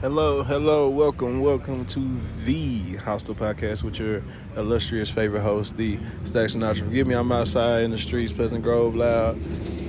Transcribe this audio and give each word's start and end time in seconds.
Hello, 0.00 0.44
hello, 0.44 0.88
welcome, 0.88 1.40
welcome 1.40 1.84
to 1.86 2.20
the 2.44 2.94
Hostile 2.98 3.34
Podcast 3.34 3.82
with 3.82 3.98
your 3.98 4.22
illustrious 4.56 5.10
favorite 5.10 5.40
host, 5.40 5.76
the 5.76 5.98
Stack 6.24 6.50
Sinatra. 6.50 6.84
Forgive 6.84 7.08
me, 7.08 7.16
I'm 7.16 7.32
outside 7.32 7.82
in 7.82 7.90
the 7.90 7.98
streets, 7.98 8.32
Pleasant 8.32 8.62
Grove, 8.62 8.94
loud. 8.94 9.36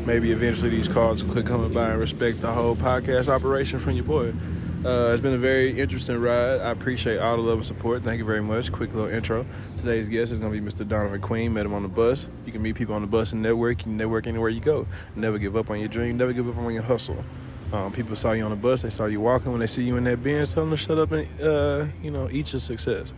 Maybe 0.08 0.32
eventually 0.32 0.72
these 0.72 0.88
cars 0.88 1.24
will 1.24 1.32
quit 1.32 1.46
coming 1.46 1.72
by 1.72 1.92
and 1.92 2.00
respect 2.00 2.42
the 2.42 2.52
whole 2.52 2.76
podcast 2.76 3.28
operation 3.28 3.78
from 3.78 3.92
your 3.94 4.04
boy. 4.04 4.34
Uh, 4.84 5.12
it's 5.12 5.22
been 5.22 5.34
a 5.34 5.38
very 5.38 5.80
interesting 5.80 6.20
ride. 6.20 6.60
I 6.60 6.72
appreciate 6.72 7.20
all 7.20 7.36
the 7.36 7.44
love 7.44 7.58
and 7.58 7.66
support. 7.68 8.02
Thank 8.02 8.18
you 8.18 8.26
very 8.26 8.42
much. 8.42 8.72
Quick 8.72 8.92
little 8.96 9.12
intro. 9.12 9.46
Today's 9.78 10.10
guest 10.10 10.32
is 10.32 10.40
going 10.40 10.52
to 10.52 10.60
be 10.60 10.68
Mr. 10.68 10.88
Donovan 10.88 11.22
Queen. 11.22 11.54
Met 11.54 11.68
him 11.68 11.76
on 11.76 11.84
the 11.84 11.88
bus. 11.88 12.26
You 12.48 12.52
can 12.52 12.64
meet 12.64 12.74
people 12.74 12.96
on 12.96 13.02
the 13.02 13.08
bus 13.08 13.34
and 13.34 13.44
network. 13.44 13.86
You 13.86 13.92
network 13.92 14.26
anywhere 14.26 14.50
you 14.50 14.62
go. 14.62 14.88
Never 15.16 15.38
give 15.38 15.56
up 15.56 15.70
on 15.70 15.80
your 15.80 15.90
dream. 15.90 16.18
Never 16.18 16.34
give 16.34 16.50
up 16.50 16.58
on 16.58 16.74
your 16.74 16.82
hustle. 16.82 17.24
Um, 17.72 17.92
people 17.92 18.16
saw 18.16 18.32
you 18.32 18.44
on 18.44 18.50
the 18.50 18.56
bus. 18.56 18.82
They 18.82 18.90
saw 18.90 19.06
you 19.06 19.22
walking. 19.22 19.52
When 19.52 19.60
they 19.60 19.68
see 19.68 19.84
you 19.84 19.98
in 19.98 20.04
that 20.06 20.24
Benz, 20.24 20.54
tell 20.54 20.64
them 20.64 20.72
to 20.72 20.78
shut 20.78 20.98
up 20.98 21.12
and 21.12 21.42
uh, 21.42 21.86
you 22.02 22.12
know 22.12 22.30
eat 22.32 22.52
your 22.54 22.60
success. 22.60 23.14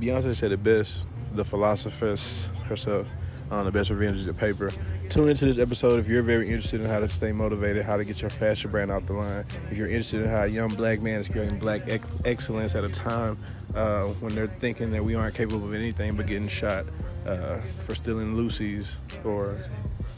Beyonce 0.00 0.34
said 0.34 0.52
it 0.52 0.62
best. 0.62 1.06
The 1.34 1.44
philosopheress 1.44 2.48
herself 2.64 3.06
on 3.50 3.64
the 3.64 3.70
best 3.70 3.90
revenge 3.90 4.16
is 4.16 4.24
your 4.24 4.34
paper. 4.34 4.70
Tune 5.08 5.28
into 5.28 5.44
this 5.44 5.58
episode 5.58 6.00
if 6.00 6.08
you're 6.08 6.22
very 6.22 6.48
interested 6.48 6.80
in 6.80 6.86
how 6.88 6.98
to 6.98 7.08
stay 7.08 7.32
motivated, 7.32 7.84
how 7.84 7.96
to 7.96 8.04
get 8.04 8.20
your 8.20 8.30
fashion 8.30 8.70
brand 8.70 8.90
out 8.90 9.06
the 9.06 9.12
line. 9.12 9.44
If 9.70 9.76
you're 9.76 9.88
interested 9.88 10.22
in 10.22 10.28
how 10.28 10.44
a 10.44 10.46
young 10.46 10.68
black 10.68 11.02
man 11.02 11.20
is 11.20 11.28
creating 11.28 11.58
black 11.58 11.82
ex- 11.86 12.08
excellence 12.24 12.74
at 12.74 12.82
a 12.82 12.88
time 12.88 13.36
uh, 13.74 14.04
when 14.04 14.34
they're 14.34 14.46
thinking 14.46 14.90
that 14.92 15.04
we 15.04 15.14
aren't 15.14 15.34
capable 15.34 15.66
of 15.66 15.74
anything 15.74 16.16
but 16.16 16.26
getting 16.26 16.48
shot 16.48 16.86
uh, 17.26 17.60
for 17.80 17.94
stealing 17.94 18.32
loosies 18.32 18.96
or 19.24 19.56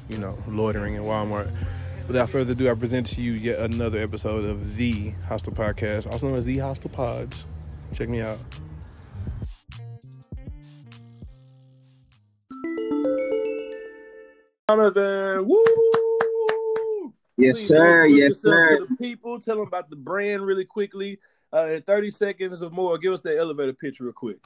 you 0.09 0.19
know 0.19 0.39
loitering 0.49 0.95
in 0.95 1.03
Walmart. 1.03 1.51
Without 2.07 2.29
further 2.29 2.53
ado, 2.53 2.71
I 2.71 2.75
present 2.75 3.07
to 3.09 3.23
you 3.23 3.33
yet 3.33 3.61
another 3.61 3.99
episode 3.99 4.45
of 4.45 4.77
the 4.77 5.11
Hostile 5.27 5.55
Podcast, 5.55 6.11
also 6.11 6.29
known 6.29 6.37
as 6.37 6.45
the 6.45 6.59
Hostile 6.59 6.91
Pods. 6.91 7.47
Check 7.95 8.09
me 8.09 8.21
out. 8.21 8.39
Donovan, 14.69 15.47
woo! 15.47 17.13
Yes, 17.37 17.57
Please 17.57 17.69
sir. 17.69 18.05
introduce 18.05 18.19
Yes, 18.19 18.29
yourself 18.29 18.55
sir. 18.55 18.79
To 18.79 18.87
the 18.87 18.97
people, 18.97 19.41
tell 19.41 19.57
them 19.57 19.67
about 19.67 19.91
the 19.91 19.97
brand 19.97 20.45
really 20.47 20.65
quickly. 20.65 21.19
Uh, 21.53 21.67
in 21.67 21.83
30 21.83 22.11
seconds 22.11 22.63
or 22.63 22.71
more, 22.71 22.99
give 22.99 23.13
us 23.13 23.21
the 23.21 23.37
elevator 23.37 23.73
pitch 23.73 24.01
real 24.01 24.13
quick. 24.13 24.39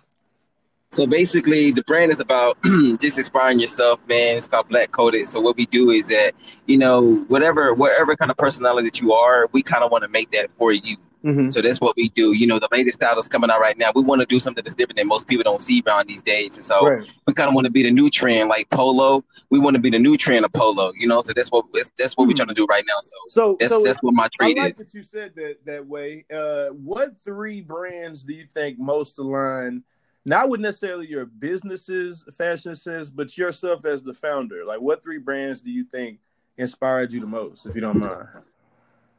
So 0.92 1.06
basically, 1.06 1.70
the 1.70 1.82
brand 1.84 2.10
is 2.12 2.20
about 2.20 2.56
just 3.00 3.18
inspiring 3.18 3.60
yourself, 3.60 4.00
man. 4.08 4.36
It's 4.36 4.48
called 4.48 4.68
Black 4.68 4.90
Coded. 4.90 5.28
So 5.28 5.38
what 5.40 5.56
we 5.56 5.66
do 5.66 5.90
is 5.90 6.08
that, 6.08 6.32
you 6.66 6.78
know, 6.78 7.16
whatever, 7.28 7.74
whatever 7.74 8.16
kind 8.16 8.30
of 8.30 8.38
personality 8.38 8.88
that 8.88 9.00
you 9.00 9.12
are, 9.12 9.48
we 9.52 9.62
kind 9.62 9.84
of 9.84 9.90
want 9.92 10.04
to 10.04 10.08
make 10.10 10.30
that 10.30 10.48
for 10.56 10.72
you. 10.72 10.96
Mm-hmm. 11.24 11.48
So 11.50 11.60
that's 11.60 11.80
what 11.80 11.94
we 11.96 12.08
do. 12.10 12.32
You 12.32 12.46
know, 12.46 12.58
the 12.58 12.68
latest 12.72 12.94
style 13.00 13.14
that's 13.16 13.28
coming 13.28 13.50
out 13.50 13.60
right 13.60 13.76
now. 13.76 13.90
We 13.94 14.02
want 14.02 14.20
to 14.22 14.26
do 14.26 14.38
something 14.38 14.64
that's 14.64 14.76
different 14.76 14.96
than 14.96 15.08
most 15.08 15.28
people 15.28 15.42
don't 15.44 15.60
see 15.60 15.82
around 15.86 16.08
these 16.08 16.22
days. 16.22 16.56
And 16.56 16.64
so 16.64 16.86
Right. 16.86 17.12
we 17.26 17.34
kind 17.34 17.48
of 17.48 17.54
want 17.54 17.66
to 17.66 17.70
be 17.72 17.82
the 17.82 17.90
new 17.90 18.08
trend, 18.08 18.48
like 18.48 18.70
polo. 18.70 19.22
We 19.50 19.58
want 19.58 19.76
to 19.76 19.82
be 19.82 19.90
the 19.90 19.98
new 19.98 20.16
trend 20.16 20.44
of 20.46 20.52
polo. 20.52 20.92
You 20.96 21.06
know, 21.08 21.20
so 21.22 21.32
that's 21.34 21.50
what 21.50 21.66
that's, 21.74 21.90
that's 21.98 22.14
what 22.16 22.28
we're 22.28 22.34
trying 22.34 22.48
to 22.48 22.54
do 22.54 22.64
right 22.66 22.84
now. 22.86 22.94
So 23.02 23.16
So, 23.26 23.56
that's 23.60 23.74
so 23.74 23.82
that's 23.82 24.02
what 24.02 24.14
my 24.14 24.24
I 24.24 24.28
trade 24.28 24.58
like 24.58 24.72
is. 24.74 24.78
that 24.78 24.94
you 24.94 25.02
said 25.02 25.32
that 25.36 25.56
that 25.66 25.86
way. 25.86 26.24
Uh, 26.32 26.68
what 26.68 27.20
three 27.20 27.60
brands 27.60 28.22
do 28.22 28.32
you 28.32 28.44
think 28.54 28.78
most 28.78 29.18
align? 29.18 29.82
Not 30.24 30.50
with 30.50 30.60
necessarily 30.60 31.06
your 31.06 31.26
business's 31.26 32.24
fashion 32.36 32.74
sense, 32.74 33.10
but 33.10 33.36
yourself 33.38 33.84
as 33.84 34.02
the 34.02 34.12
founder. 34.12 34.64
Like, 34.64 34.80
what 34.80 35.02
three 35.02 35.18
brands 35.18 35.60
do 35.60 35.70
you 35.70 35.84
think 35.84 36.18
inspired 36.58 37.12
you 37.12 37.20
the 37.20 37.26
most, 37.26 37.66
if 37.66 37.74
you 37.74 37.80
don't 37.80 37.98
mind? 37.98 38.28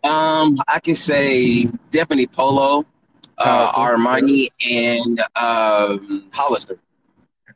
Um, 0.03 0.61
I 0.67 0.79
can 0.79 0.95
say 0.95 1.65
definitely 1.91 2.27
Polo, 2.27 2.85
uh. 3.37 3.71
Armani, 3.73 4.49
and 4.69 5.19
um, 5.35 6.29
Hollister. 6.31 6.79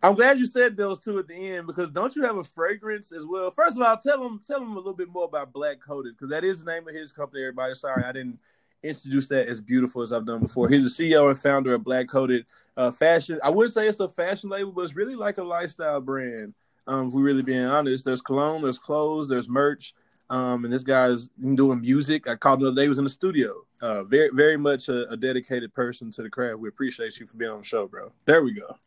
I'm 0.02 0.16
glad 0.16 0.38
you 0.38 0.45
said 0.45 0.75
those 0.75 1.00
two 1.00 1.17
at 1.19 1.28
the 1.30 1.33
end 1.33 1.66
because 1.66 1.89
don't 1.89 2.13
you 2.13 2.23
have 2.23 2.35
a 2.35 2.44
fragrance 2.44 3.13
as 3.13 3.25
well? 3.25 3.50
First 3.51 3.78
of 3.78 3.84
all, 3.84 3.95
tell 3.95 4.22
them 4.22 4.41
tell 4.45 4.59
them 4.59 4.73
a 4.73 4.75
little 4.75 4.94
bit 4.94 5.07
more 5.07 5.23
about 5.23 5.53
Black 5.53 5.79
Coded 5.79 6.16
because 6.16 6.29
that 6.29 6.44
is 6.44 6.62
the 6.62 6.72
name 6.72 6.85
of 6.88 6.94
his 6.94 7.13
company. 7.13 7.41
Everybody, 7.41 7.73
sorry 7.73 8.03
I 8.03 8.12
didn't 8.12 8.38
introduce 8.84 9.29
that 9.29 9.47
as 9.47 9.62
beautiful 9.62 10.01
as 10.01 10.12
I've 10.12 10.25
done 10.25 10.41
before. 10.41 10.68
He's 10.68 10.84
the 10.84 11.12
CEO 11.12 11.29
and 11.29 11.39
founder 11.39 11.73
of 11.73 11.85
Black 11.85 12.09
Coded 12.09 12.45
uh, 12.78 12.91
Fashion. 12.91 13.39
I 13.44 13.50
wouldn't 13.50 13.73
say 13.73 13.88
it's 13.88 14.00
a 14.00 14.09
fashion 14.09 14.50
label, 14.50 14.72
but 14.72 14.81
it's 14.81 14.95
really 14.95 15.16
like 15.16 15.38
a 15.38 15.44
lifestyle 15.44 16.01
brand. 16.01 16.53
Um, 16.88 17.07
if 17.07 17.13
we're 17.13 17.22
really 17.22 17.44
being 17.44 17.66
honest, 17.66 18.06
there's 18.06 18.22
cologne, 18.22 18.61
there's 18.61 18.79
clothes, 18.79 19.28
there's 19.28 19.47
merch. 19.47 19.94
Um, 20.29 20.63
and 20.66 20.73
this 20.73 20.83
guy's 20.83 21.29
doing 21.56 21.81
music. 21.81 22.28
I 22.28 22.35
called 22.35 22.59
him 22.59 22.63
the 22.63 22.67
other 22.72 22.75
day. 22.75 22.81
He 22.83 22.89
was 22.89 22.97
in 22.97 23.03
the 23.03 23.09
studio. 23.09 23.53
Uh, 23.81 24.03
very, 24.03 24.29
very 24.33 24.57
much 24.57 24.89
a, 24.89 25.07
a 25.09 25.17
dedicated 25.17 25.73
person 25.73 26.12
to 26.12 26.23
the 26.23 26.29
craft. 26.29 26.59
We 26.59 26.69
appreciate 26.69 27.19
you 27.19 27.28
for 27.28 27.38
being 27.38 27.51
on 27.51 27.59
the 27.59 27.63
show, 27.63 27.88
bro. 27.88 28.12
There 28.25 28.44
we 28.44 28.53
go. 28.53 28.78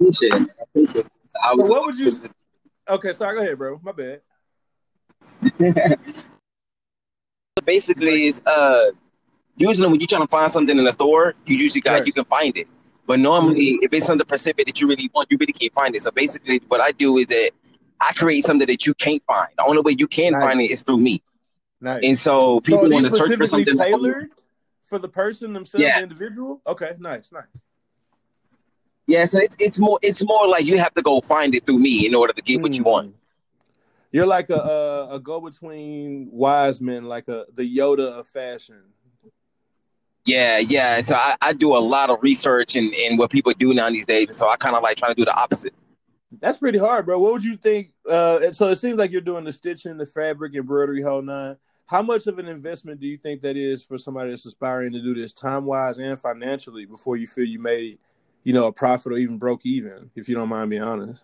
Appreciate 0.00 0.32
it. 0.32 0.42
I 0.42 0.62
appreciate 0.62 1.06
it. 1.06 1.12
I 1.44 1.54
So 1.56 1.62
what 1.64 1.84
would 1.86 1.98
you? 1.98 2.12
Okay, 2.88 3.12
sorry. 3.12 3.36
Go 3.36 3.42
ahead, 3.42 3.58
bro. 3.58 3.80
My 3.82 3.92
bad. 3.92 4.20
basically 7.64 8.26
is 8.26 8.40
uh 8.46 8.86
usually 9.56 9.90
when 9.90 10.00
you're 10.00 10.06
trying 10.06 10.22
to 10.22 10.28
find 10.28 10.50
something 10.50 10.78
in 10.78 10.86
a 10.86 10.92
store, 10.92 11.34
you 11.46 11.56
usually 11.56 11.80
got 11.80 11.94
Right. 11.94 12.06
you 12.06 12.12
can 12.12 12.24
find 12.24 12.56
it. 12.56 12.68
But 13.06 13.20
normally, 13.20 13.78
if 13.82 13.92
it's 13.92 14.06
something 14.06 14.26
specific 14.26 14.66
that 14.66 14.80
you 14.80 14.88
really 14.88 15.10
want, 15.14 15.28
you 15.30 15.36
really 15.38 15.52
can't 15.52 15.72
find 15.72 15.94
it. 15.94 16.02
So 16.02 16.10
basically, 16.10 16.60
what 16.68 16.80
I 16.80 16.90
do 16.92 17.18
is 17.18 17.26
that 17.28 17.50
I 18.00 18.12
create 18.14 18.42
something 18.44 18.66
that 18.66 18.84
you 18.86 18.94
can't 18.94 19.22
find. 19.26 19.48
The 19.56 19.64
only 19.64 19.80
way 19.82 19.94
you 19.98 20.06
can 20.08 20.32
Nice. 20.32 20.42
find 20.42 20.60
it 20.60 20.70
is 20.70 20.82
through 20.82 20.98
me. 20.98 21.22
Nice. 21.80 22.02
And 22.04 22.18
so 22.18 22.56
so 22.56 22.60
people 22.60 22.86
are 22.86 22.90
want 22.90 23.04
to 23.06 23.10
search 23.12 23.36
for 23.36 23.46
specifically 23.46 23.64
something. 23.72 23.86
tailored 23.86 24.30
for 24.84 24.98
the 24.98 25.08
person 25.08 25.52
themselves, 25.52 25.82
Yeah. 25.84 25.98
the 25.98 26.02
individual. 26.02 26.60
Okay, 26.66 26.96
nice, 26.98 27.30
nice. 27.32 27.44
Yeah, 29.06 29.24
so 29.24 29.38
it's 29.38 29.56
it's 29.60 29.78
more 29.78 29.98
it's 30.02 30.24
more 30.24 30.48
like 30.48 30.64
you 30.64 30.78
have 30.78 30.92
to 30.94 31.02
go 31.02 31.20
find 31.20 31.54
it 31.54 31.64
through 31.64 31.78
me 31.78 32.06
in 32.06 32.14
order 32.14 32.32
to 32.32 32.42
get 32.42 32.60
what 32.60 32.76
you 32.76 32.82
want. 32.82 33.10
Mm. 33.10 33.14
You're 34.10 34.26
like 34.26 34.50
a 34.50 34.54
a, 34.54 35.14
a 35.16 35.20
go 35.20 35.40
between 35.40 36.28
wise 36.32 36.80
men, 36.80 37.04
like 37.04 37.28
a 37.28 37.46
the 37.54 37.62
Yoda 37.76 38.18
of 38.18 38.26
fashion. 38.26 38.82
Yeah, 40.26 40.58
yeah. 40.58 41.00
So 41.02 41.14
I, 41.14 41.36
I 41.40 41.52
do 41.52 41.76
a 41.76 41.78
lot 41.78 42.10
of 42.10 42.18
research 42.20 42.74
and, 42.74 42.92
and 42.92 43.16
what 43.18 43.30
people 43.30 43.52
do 43.52 43.72
now 43.72 43.88
these 43.88 44.06
days. 44.06 44.28
And 44.28 44.36
so 44.36 44.48
I 44.48 44.56
kind 44.56 44.74
of 44.74 44.82
like 44.82 44.96
trying 44.96 45.12
to 45.12 45.16
do 45.16 45.24
the 45.24 45.34
opposite. 45.34 45.72
That's 46.40 46.58
pretty 46.58 46.78
hard, 46.78 47.06
bro. 47.06 47.18
What 47.20 47.32
would 47.32 47.44
you 47.44 47.56
think? 47.56 47.92
Uh, 48.08 48.50
so 48.50 48.68
it 48.70 48.76
seems 48.76 48.98
like 48.98 49.12
you're 49.12 49.20
doing 49.20 49.44
the 49.44 49.52
stitching, 49.52 49.96
the 49.96 50.04
fabric, 50.04 50.54
embroidery, 50.54 51.00
whole 51.00 51.22
nine. 51.22 51.56
How 51.86 52.02
much 52.02 52.26
of 52.26 52.40
an 52.40 52.48
investment 52.48 53.00
do 53.00 53.06
you 53.06 53.16
think 53.16 53.40
that 53.42 53.56
is 53.56 53.84
for 53.84 53.96
somebody 53.96 54.30
that's 54.30 54.44
aspiring 54.44 54.92
to 54.92 55.00
do 55.00 55.14
this, 55.14 55.32
time 55.32 55.64
wise 55.64 55.98
and 55.98 56.18
financially, 56.18 56.84
before 56.84 57.16
you 57.16 57.28
feel 57.28 57.44
you 57.44 57.60
made, 57.60 57.98
you 58.42 58.52
know, 58.52 58.66
a 58.66 58.72
profit 58.72 59.12
or 59.12 59.16
even 59.16 59.38
broke 59.38 59.64
even? 59.64 60.10
If 60.16 60.28
you 60.28 60.34
don't 60.34 60.48
mind 60.48 60.70
being 60.70 60.82
honest. 60.82 61.22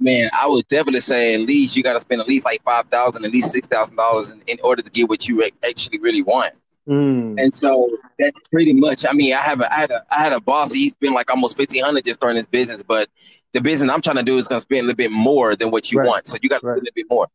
Man, 0.00 0.28
I 0.38 0.48
would 0.48 0.66
definitely 0.66 1.00
say 1.00 1.34
at 1.34 1.40
least 1.42 1.76
you 1.76 1.84
got 1.84 1.92
to 1.92 2.00
spend 2.00 2.20
at 2.20 2.26
least 2.26 2.44
like 2.44 2.60
five 2.64 2.86
thousand, 2.86 3.24
at 3.24 3.30
least 3.30 3.52
six 3.52 3.68
thousand 3.68 3.94
dollars 3.94 4.32
in 4.32 4.42
in 4.48 4.58
order 4.64 4.82
to 4.82 4.90
get 4.90 5.08
what 5.08 5.28
you 5.28 5.48
actually 5.64 6.00
really 6.00 6.22
want. 6.22 6.52
Mm. 6.88 7.40
And 7.40 7.54
so 7.54 7.90
that's 8.18 8.38
pretty 8.52 8.74
much. 8.74 9.04
I 9.08 9.12
mean, 9.12 9.34
I 9.34 9.38
have 9.38 9.60
a, 9.60 9.72
I 9.72 9.80
had 9.80 9.90
a 9.90 10.04
I 10.10 10.22
had 10.22 10.32
a 10.32 10.40
boss. 10.40 10.72
He 10.72 10.90
spent 10.90 11.14
like 11.14 11.30
almost 11.30 11.56
fifteen 11.56 11.82
hundred 11.82 12.04
just 12.04 12.20
starting 12.20 12.36
his 12.36 12.46
business, 12.46 12.82
but 12.82 13.08
the 13.52 13.60
business 13.60 13.90
I'm 13.90 14.02
trying 14.02 14.16
to 14.16 14.22
do 14.22 14.36
is 14.36 14.48
going 14.48 14.58
to 14.58 14.60
spend 14.60 14.80
a 14.80 14.82
little 14.82 14.96
bit 14.96 15.10
more 15.10 15.56
than 15.56 15.70
what 15.70 15.90
you 15.90 15.98
Right. 16.00 16.08
want. 16.08 16.26
So 16.26 16.36
you 16.42 16.48
got 16.48 16.60
to 16.60 16.66
Right. 16.66 16.74
spend 16.74 16.82
a 16.82 16.90
little 16.90 16.94
bit 16.94 17.06
more. 17.08 17.28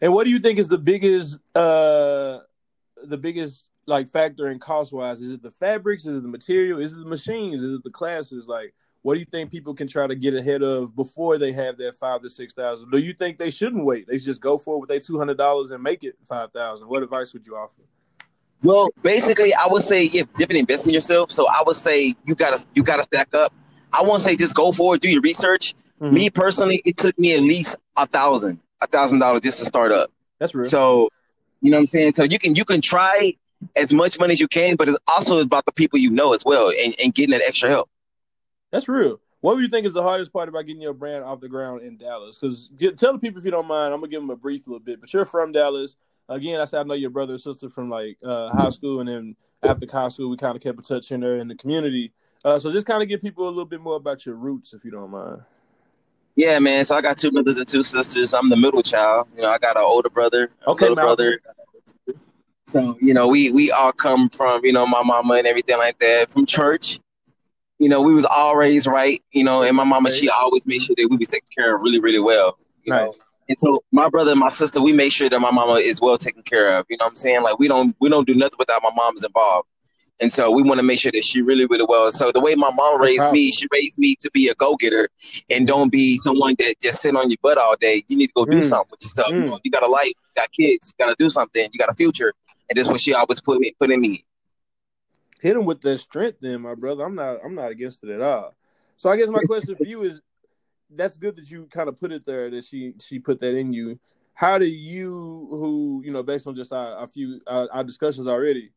And 0.00 0.14
what 0.14 0.24
do 0.24 0.30
you 0.30 0.38
think 0.38 0.58
is 0.58 0.68
the 0.68 0.78
biggest 0.78 1.38
uh 1.54 2.38
the 3.04 3.18
biggest 3.18 3.68
like 3.86 4.08
factor 4.08 4.50
in 4.50 4.58
cost 4.58 4.92
wise? 4.92 5.20
Is 5.20 5.32
it 5.32 5.42
the 5.42 5.50
fabrics? 5.50 6.06
Is 6.06 6.16
it 6.16 6.22
the 6.22 6.28
material? 6.28 6.80
Is 6.80 6.92
it 6.92 6.98
the 6.98 7.04
machines? 7.04 7.62
Is 7.62 7.74
it 7.74 7.84
the 7.84 7.90
classes? 7.90 8.48
Like 8.48 8.74
what 9.02 9.14
do 9.14 9.20
you 9.20 9.26
think 9.26 9.50
people 9.50 9.74
can 9.74 9.86
try 9.88 10.06
to 10.06 10.14
get 10.14 10.34
ahead 10.34 10.62
of 10.62 10.94
before 10.96 11.38
they 11.38 11.52
have 11.52 11.78
that 11.78 11.96
five 11.96 12.22
to 12.22 12.30
six 12.30 12.52
thousand? 12.52 12.90
Do 12.90 12.98
you 12.98 13.12
think 13.12 13.38
they 13.38 13.50
shouldn't 13.50 13.84
wait? 13.84 14.06
They 14.06 14.18
should 14.18 14.26
just 14.26 14.40
go 14.40 14.56
for 14.58 14.76
it 14.76 14.78
with 14.80 14.88
their 14.88 15.00
two 15.00 15.18
hundred 15.18 15.36
dollars 15.36 15.70
and 15.70 15.82
make 15.82 16.04
it 16.04 16.16
five 16.28 16.52
thousand. 16.52 16.88
What 16.88 17.02
advice 17.02 17.32
would 17.32 17.46
you 17.46 17.56
offer? 17.56 17.82
Well, 18.62 18.90
basically, 19.02 19.54
I 19.54 19.66
would 19.68 19.82
say 19.82 20.08
have 20.18 20.32
different 20.34 20.60
invest 20.60 20.86
in 20.86 20.94
yourself. 20.94 21.30
So 21.30 21.46
I 21.48 21.62
would 21.66 21.76
say 21.76 22.14
you 22.24 22.34
gotta 22.34 22.64
you 22.74 22.82
gotta 22.82 23.04
stack 23.04 23.32
up. 23.34 23.52
I 23.92 24.02
won't 24.02 24.20
say 24.22 24.36
just 24.36 24.54
go 24.54 24.72
for 24.72 24.94
it, 24.96 25.00
do 25.00 25.08
your 25.08 25.22
research. 25.22 25.74
Mhm. 26.00 26.12
Me 26.12 26.30
personally, 26.30 26.82
it 26.84 26.96
took 26.96 27.18
me 27.18 27.34
at 27.34 27.42
least 27.42 27.76
a 27.96 28.06
thousand, 28.06 28.60
a 28.80 28.86
thousand 28.86 29.20
dollars 29.20 29.42
just 29.42 29.58
to 29.60 29.64
start 29.64 29.92
up. 29.92 30.10
That's 30.38 30.54
real. 30.54 30.64
So, 30.64 31.08
you 31.60 31.70
know 31.70 31.76
what 31.76 31.82
I'm 31.82 31.86
saying? 31.86 32.14
So 32.14 32.24
you 32.24 32.38
can 32.38 32.54
you 32.54 32.64
can 32.64 32.80
try 32.80 33.34
as 33.76 33.92
much 33.92 34.18
money 34.18 34.32
as 34.32 34.40
you 34.40 34.48
can, 34.48 34.76
but 34.76 34.88
it's 34.88 34.98
also 35.08 35.40
about 35.40 35.66
the 35.66 35.72
people 35.72 35.98
you 35.98 36.10
know 36.10 36.32
as 36.32 36.44
well 36.44 36.70
and, 36.70 36.94
and 37.02 37.14
getting 37.14 37.32
that 37.32 37.42
extra 37.46 37.68
help. 37.68 37.88
That's 38.70 38.88
real. 38.88 39.20
What 39.40 39.54
do 39.54 39.62
you 39.62 39.68
think 39.68 39.86
is 39.86 39.92
the 39.92 40.02
hardest 40.02 40.32
part 40.32 40.48
about 40.48 40.66
getting 40.66 40.82
your 40.82 40.94
brand 40.94 41.24
off 41.24 41.40
the 41.40 41.48
ground 41.48 41.82
in 41.82 41.96
Dallas? 41.96 42.36
Because 42.38 42.70
tell 42.96 43.12
the 43.12 43.18
people 43.18 43.38
if 43.38 43.44
you 43.44 43.50
don't 43.50 43.68
mind, 43.68 43.94
I'm 43.94 44.00
gonna 44.00 44.10
give 44.10 44.20
them 44.20 44.30
a 44.30 44.36
brief 44.36 44.66
little 44.66 44.80
bit. 44.80 45.00
But 45.00 45.12
you're 45.12 45.24
from 45.24 45.52
Dallas. 45.52 45.96
Again, 46.28 46.60
I 46.60 46.64
said 46.66 46.80
I 46.80 46.82
know 46.84 46.94
your 46.94 47.10
brother 47.10 47.34
and 47.34 47.40
sister 47.40 47.68
from 47.70 47.88
like 47.90 48.18
uh, 48.24 48.50
high 48.50 48.70
school, 48.70 49.00
and 49.00 49.08
then 49.08 49.36
after 49.62 49.86
high 49.90 50.08
school, 50.08 50.30
we 50.30 50.36
kind 50.36 50.56
of 50.56 50.62
kept 50.62 50.78
in 50.78 50.84
touch 50.84 51.10
in 51.10 51.20
there 51.20 51.36
in 51.36 51.48
the 51.48 51.54
community. 51.54 52.12
Uh, 52.44 52.58
so 52.58 52.70
just 52.70 52.86
kind 52.86 53.02
of 53.02 53.08
give 53.08 53.20
people 53.20 53.46
a 53.46 53.50
little 53.50 53.64
bit 53.64 53.80
more 53.80 53.96
about 53.96 54.24
your 54.26 54.36
roots, 54.36 54.72
if 54.74 54.84
you 54.84 54.90
don't 54.90 55.10
mind. 55.10 55.40
Yeah, 56.36 56.58
man. 56.60 56.84
So 56.84 56.94
I 56.96 57.00
got 57.00 57.18
two 57.18 57.32
brothers 57.32 57.58
and 57.58 57.66
two 57.66 57.82
sisters. 57.82 58.32
I'm 58.32 58.48
the 58.48 58.56
middle 58.56 58.82
child. 58.82 59.26
You 59.34 59.42
know, 59.42 59.50
I 59.50 59.58
got 59.58 59.76
an 59.76 59.82
older 59.82 60.08
brother, 60.10 60.50
a 60.66 60.70
Okay, 60.70 60.88
little 60.88 60.94
brother. 60.94 61.40
So 62.66 62.96
you 63.00 63.14
know, 63.14 63.26
we 63.26 63.50
we 63.50 63.72
all 63.72 63.92
come 63.92 64.28
from 64.28 64.64
you 64.64 64.72
know 64.72 64.86
my 64.86 65.02
mama 65.02 65.34
and 65.34 65.46
everything 65.46 65.78
like 65.78 65.98
that 65.98 66.30
from 66.30 66.46
church. 66.46 67.00
You 67.78 67.88
know, 67.88 68.02
we 68.02 68.14
was 68.14 68.24
always 68.24 68.86
right. 68.86 69.22
You 69.32 69.44
know, 69.44 69.62
and 69.62 69.76
my 69.76 69.84
mama 69.84 70.10
she 70.10 70.28
always 70.28 70.66
made 70.66 70.82
sure 70.82 70.94
that 70.96 71.08
we 71.10 71.16
was 71.16 71.28
taken 71.28 71.48
care 71.56 71.74
of 71.74 71.82
really 71.82 71.98
really 71.98 72.20
well. 72.20 72.58
You 72.84 72.92
know, 72.92 73.06
Nice. 73.06 73.24
And 73.48 73.58
so 73.58 73.82
my 73.92 74.08
brother 74.08 74.32
and 74.32 74.40
my 74.40 74.48
sister 74.48 74.80
we 74.80 74.92
make 74.92 75.12
sure 75.12 75.28
that 75.28 75.40
my 75.40 75.50
mama 75.50 75.74
is 75.74 76.00
well 76.00 76.18
taken 76.18 76.42
care 76.42 76.78
of. 76.78 76.86
You 76.88 76.96
know 76.98 77.06
what 77.06 77.10
I'm 77.10 77.16
saying? 77.16 77.42
Like 77.42 77.58
we 77.58 77.68
don't 77.68 77.94
we 78.00 78.08
don't 78.08 78.26
do 78.26 78.34
nothing 78.34 78.56
without 78.58 78.82
my 78.82 78.90
mom's 78.94 79.24
involved. 79.24 79.68
And 80.20 80.32
so 80.32 80.50
we 80.50 80.62
want 80.62 80.78
to 80.80 80.84
make 80.84 80.98
sure 80.98 81.12
that 81.12 81.24
she 81.24 81.42
really, 81.42 81.66
really 81.66 81.86
well. 81.88 82.10
So 82.10 82.32
the 82.32 82.40
way 82.40 82.54
my 82.54 82.70
mom 82.74 83.00
raised 83.00 83.30
me, 83.30 83.50
she 83.50 83.66
raised 83.70 83.98
me 83.98 84.16
to 84.20 84.30
be 84.32 84.48
a 84.48 84.54
go 84.54 84.76
getter 84.76 85.08
and 85.50 85.66
don't 85.66 85.90
be 85.92 86.18
someone 86.18 86.56
that 86.58 86.74
just 86.82 87.02
sit 87.02 87.14
on 87.16 87.30
your 87.30 87.36
butt 87.42 87.56
all 87.56 87.76
day. 87.80 88.02
You 88.08 88.16
need 88.16 88.28
to 88.28 88.32
go 88.34 88.46
do 88.46 88.58
Mm. 88.58 88.64
something 88.64 88.88
with 88.90 89.02
yourself. 89.02 89.32
You, 89.36 89.44
Mm. 89.44 89.46
know, 89.46 89.58
you 89.62 89.70
got 89.70 89.84
a 89.84 89.88
life, 89.88 90.06
you 90.06 90.34
got 90.36 90.50
kids, 90.52 90.92
you 90.98 91.04
got 91.04 91.10
to 91.10 91.16
do 91.18 91.30
something. 91.30 91.68
You 91.72 91.78
got 91.78 91.90
a 91.90 91.94
future, 91.94 92.32
and 92.68 92.76
that's 92.76 92.88
what 92.88 93.00
she 93.00 93.14
always 93.14 93.40
put 93.40 93.60
me 93.60 93.74
put 93.78 93.90
in 93.92 94.00
me. 94.00 94.24
hit 95.40 95.56
him 95.56 95.64
with 95.64 95.80
that 95.82 95.98
strength 95.98 96.38
then 96.40 96.60
my 96.60 96.74
brother 96.74 97.04
i'm 97.04 97.14
not 97.14 97.38
i'm 97.44 97.54
not 97.54 97.70
against 97.70 98.02
it 98.04 98.10
at 98.10 98.20
all 98.20 98.54
so 98.96 99.10
i 99.10 99.16
guess 99.16 99.28
my 99.28 99.42
question 99.42 99.74
for 99.76 99.84
you 99.84 100.02
is 100.02 100.20
that's 100.90 101.16
good 101.16 101.36
that 101.36 101.50
you 101.50 101.66
kind 101.70 101.88
of 101.88 101.98
put 101.98 102.12
it 102.12 102.24
there 102.24 102.50
that 102.50 102.64
she 102.64 102.94
she 103.00 103.18
put 103.18 103.38
that 103.38 103.54
in 103.54 103.72
you 103.72 103.98
how 104.34 104.58
do 104.58 104.66
you 104.66 105.48
who 105.50 106.02
you 106.04 106.12
know 106.12 106.22
based 106.22 106.46
on 106.46 106.54
just 106.54 106.72
our, 106.72 106.94
our 106.96 107.06
few 107.06 107.40
our, 107.46 107.68
our 107.72 107.84
discussions 107.84 108.26
already 108.26 108.70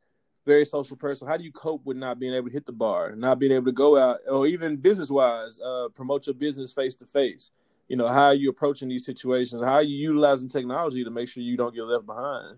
very 0.45 0.65
social 0.65 0.97
person 0.97 1.27
how 1.27 1.37
do 1.37 1.43
you 1.43 1.51
cope 1.51 1.85
with 1.85 1.95
not 1.97 2.19
being 2.19 2.33
able 2.33 2.47
to 2.47 2.53
hit 2.53 2.65
the 2.65 2.71
bar 2.71 3.15
not 3.15 3.39
being 3.39 3.51
able 3.51 3.65
to 3.65 3.71
go 3.71 3.97
out 3.97 4.19
or 4.29 4.45
even 4.45 4.75
business 4.75 5.09
wise 5.09 5.59
uh 5.63 5.87
promote 5.93 6.25
your 6.27 6.33
business 6.33 6.73
face 6.73 6.95
to 6.95 7.05
face 7.05 7.51
you 7.87 7.95
know 7.95 8.07
how 8.07 8.25
are 8.25 8.33
you 8.33 8.49
approaching 8.49 8.89
these 8.89 9.05
situations 9.05 9.61
how 9.61 9.73
are 9.73 9.83
you 9.83 9.95
utilizing 9.95 10.49
technology 10.49 11.03
to 11.03 11.11
make 11.11 11.29
sure 11.29 11.43
you 11.43 11.55
don't 11.55 11.73
get 11.75 11.83
left 11.83 12.05
behind 12.05 12.57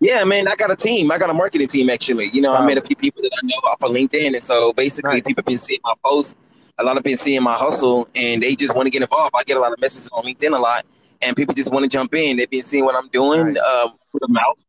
Yeah, 0.00 0.24
man, 0.24 0.48
I 0.48 0.56
got 0.56 0.70
a 0.70 0.76
team. 0.76 1.12
I 1.12 1.18
got 1.18 1.30
a 1.30 1.34
marketing 1.34 1.68
team 1.68 1.88
actually. 1.88 2.28
You 2.32 2.40
know, 2.40 2.52
I 2.52 2.66
met 2.66 2.76
a 2.76 2.80
few 2.80 2.96
people 2.96 3.22
that 3.22 3.30
I 3.32 3.40
know 3.46 3.56
off 3.70 3.82
of 3.82 3.90
LinkedIn, 3.92 4.34
and 4.34 4.42
so 4.42 4.72
basically, 4.72 5.18
Nice. 5.18 5.22
people 5.22 5.44
been 5.44 5.58
seeing 5.58 5.78
my 5.84 5.94
posts. 6.04 6.34
A 6.78 6.84
lot 6.84 6.96
of 6.96 7.02
been 7.02 7.16
seeing 7.16 7.42
my 7.42 7.54
hustle, 7.54 8.08
and 8.14 8.42
they 8.42 8.54
just 8.54 8.74
want 8.74 8.86
to 8.86 8.90
get 8.90 9.02
involved. 9.02 9.34
I 9.36 9.44
get 9.44 9.56
a 9.56 9.60
lot 9.60 9.72
of 9.72 9.80
messages 9.80 10.08
on 10.12 10.24
LinkedIn 10.24 10.56
a 10.56 10.60
lot, 10.60 10.84
and 11.20 11.36
people 11.36 11.54
just 11.54 11.72
want 11.72 11.84
to 11.84 11.88
jump 11.88 12.14
in. 12.14 12.36
They've 12.36 12.50
been 12.50 12.62
seeing 12.62 12.84
what 12.84 12.96
I'm 12.96 13.08
doing 13.08 13.54
Nice. 13.54 13.62
uh, 13.64 13.88
with 14.12 14.22
a 14.24 14.28
mouth. 14.28 14.62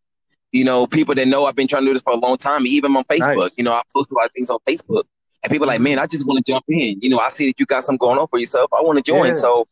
You 0.52 0.64
know, 0.64 0.86
people 0.86 1.16
that 1.16 1.28
know 1.28 1.46
I've 1.46 1.56
been 1.56 1.68
trying 1.68 1.84
to 1.84 1.88
do 1.88 1.94
this 1.94 2.04
for 2.04 2.14
a 2.14 2.18
long 2.18 2.38
time, 2.38 2.68
even 2.68 2.96
on 2.96 3.04
Facebook. 3.06 3.36
Nice. 3.38 3.52
You 3.58 3.64
know, 3.64 3.74
I 3.74 3.82
post 3.96 4.12
a 4.12 4.16
lot 4.16 4.26
of 4.26 4.32
things 4.34 4.50
on 4.50 4.60
Facebook, 4.68 5.04
and 5.44 5.52
people 5.52 5.66
are 5.66 5.68
like, 5.68 5.82
man, 5.82 5.98
I 5.98 6.06
just 6.06 6.28
want 6.28 6.46
to 6.46 6.52
jump 6.52 6.66
in. 6.68 7.00
You 7.02 7.10
know, 7.10 7.20
I 7.20 7.30
see 7.30 7.48
that 7.48 7.60
you 7.60 7.66
got 7.66 7.84
something 7.84 7.98
going 7.98 8.20
on 8.20 8.28
for 8.28 8.38
yourself. 8.38 8.72
I 8.74 8.82
want 8.82 8.98
to 8.98 9.04
join. 9.04 9.28
Yeah. 9.28 9.34
So, 9.34 9.68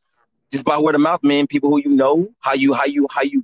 just 0.51 0.65
by 0.65 0.77
word 0.77 0.95
of 0.95 1.01
mouth, 1.01 1.23
man, 1.23 1.47
people 1.47 1.69
who 1.69 1.81
you 1.81 1.89
know, 1.89 2.29
how 2.39 2.53
you, 2.53 2.73
how 2.73 2.85
you, 2.85 3.07
how 3.11 3.21
you, 3.21 3.43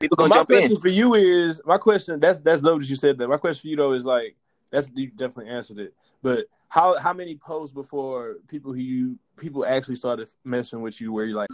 people 0.00 0.16
gonna 0.16 0.28
my 0.28 0.36
jump 0.36 0.48
question 0.48 0.72
in. 0.72 0.80
for 0.80 0.88
you 0.88 1.14
is 1.14 1.60
my 1.64 1.78
question. 1.78 2.20
That's 2.20 2.38
that's 2.40 2.62
dope 2.62 2.80
that 2.80 2.88
you 2.88 2.96
said 2.96 3.18
that. 3.18 3.28
My 3.28 3.36
question 3.36 3.62
for 3.62 3.68
you 3.68 3.76
though 3.76 3.92
is 3.92 4.04
like 4.04 4.36
that's 4.74 4.90
you 4.94 5.08
definitely 5.10 5.52
answered 5.52 5.78
it. 5.78 5.94
But 6.22 6.46
how 6.68 6.98
how 6.98 7.12
many 7.12 7.36
posts 7.36 7.72
before 7.72 8.36
people 8.48 8.72
who 8.72 8.80
you 8.80 9.18
people 9.36 9.64
actually 9.64 9.96
started 9.96 10.28
messing 10.44 10.82
with 10.82 11.00
you 11.00 11.12
where 11.12 11.24
you're 11.24 11.36
like 11.36 11.48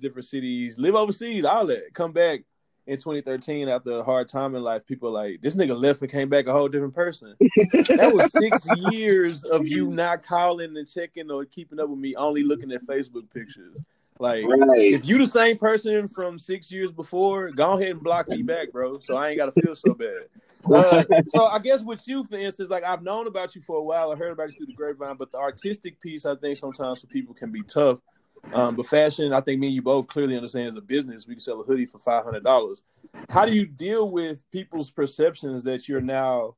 different 0.00 0.26
cities, 0.26 0.78
live 0.78 0.94
overseas, 0.94 1.44
all 1.44 1.66
that, 1.66 1.94
come 1.94 2.12
back 2.12 2.40
in 2.86 2.96
2013 2.96 3.68
after 3.68 3.92
a 3.92 4.02
hard 4.02 4.28
time 4.28 4.54
in 4.54 4.62
life. 4.62 4.84
People 4.84 5.10
like 5.12 5.40
this 5.40 5.54
nigga 5.54 5.78
left 5.78 6.02
and 6.02 6.10
came 6.10 6.28
back 6.28 6.46
a 6.46 6.52
whole 6.52 6.68
different 6.68 6.94
person. 6.94 7.34
that 7.96 8.12
was 8.12 8.32
six 8.32 8.68
years 8.90 9.44
of 9.44 9.66
you 9.66 9.88
not 9.88 10.24
calling 10.24 10.76
and 10.76 10.90
checking 10.90 11.30
or 11.30 11.44
keeping 11.44 11.78
up 11.78 11.88
with 11.88 11.98
me, 12.00 12.16
only 12.16 12.42
looking 12.42 12.72
at 12.72 12.84
Facebook 12.84 13.30
pictures. 13.32 13.76
Like 14.18 14.44
Right. 14.46 14.92
if 14.92 15.06
you 15.06 15.18
the 15.18 15.26
same 15.26 15.58
person 15.58 16.08
from 16.08 16.38
six 16.38 16.70
years 16.72 16.90
before, 16.90 17.50
go 17.50 17.72
ahead 17.72 17.92
and 17.92 18.02
block 18.02 18.28
me 18.28 18.42
back, 18.42 18.72
bro. 18.72 18.98
So 19.00 19.14
I 19.14 19.28
ain't 19.28 19.38
gotta 19.38 19.52
feel 19.52 19.76
so 19.76 19.94
bad. 19.94 20.26
Uh, 20.72 21.04
so 21.28 21.44
I 21.46 21.58
guess 21.58 21.82
with 21.82 22.06
you, 22.06 22.24
for 22.24 22.36
instance, 22.36 22.70
like 22.70 22.84
I've 22.84 23.02
known 23.02 23.26
about 23.26 23.54
you 23.54 23.62
for 23.62 23.76
a 23.76 23.82
while, 23.82 24.12
I 24.12 24.16
heard 24.16 24.32
about 24.32 24.48
you 24.48 24.56
through 24.56 24.66
the 24.66 24.74
grapevine, 24.74 25.16
but 25.16 25.30
the 25.30 25.38
artistic 25.38 26.00
piece, 26.00 26.26
I 26.26 26.34
think 26.34 26.56
sometimes 26.58 27.00
for 27.00 27.06
people 27.06 27.34
can 27.34 27.50
be 27.50 27.62
tough. 27.62 28.00
Um, 28.52 28.76
but 28.76 28.86
fashion, 28.86 29.32
I 29.32 29.40
think 29.40 29.60
me 29.60 29.68
and 29.68 29.74
you 29.74 29.82
both 29.82 30.06
clearly 30.06 30.36
understand 30.36 30.68
is 30.68 30.76
a 30.76 30.82
business. 30.82 31.26
We 31.26 31.34
can 31.34 31.40
sell 31.40 31.60
a 31.60 31.64
hoodie 31.64 31.86
for 31.86 31.98
five 31.98 32.24
hundred 32.24 32.44
dollars. 32.44 32.82
How 33.28 33.44
do 33.44 33.52
you 33.52 33.66
deal 33.66 34.10
with 34.10 34.48
people's 34.50 34.90
perceptions 34.90 35.62
that 35.64 35.88
you're 35.88 36.00
now 36.00 36.54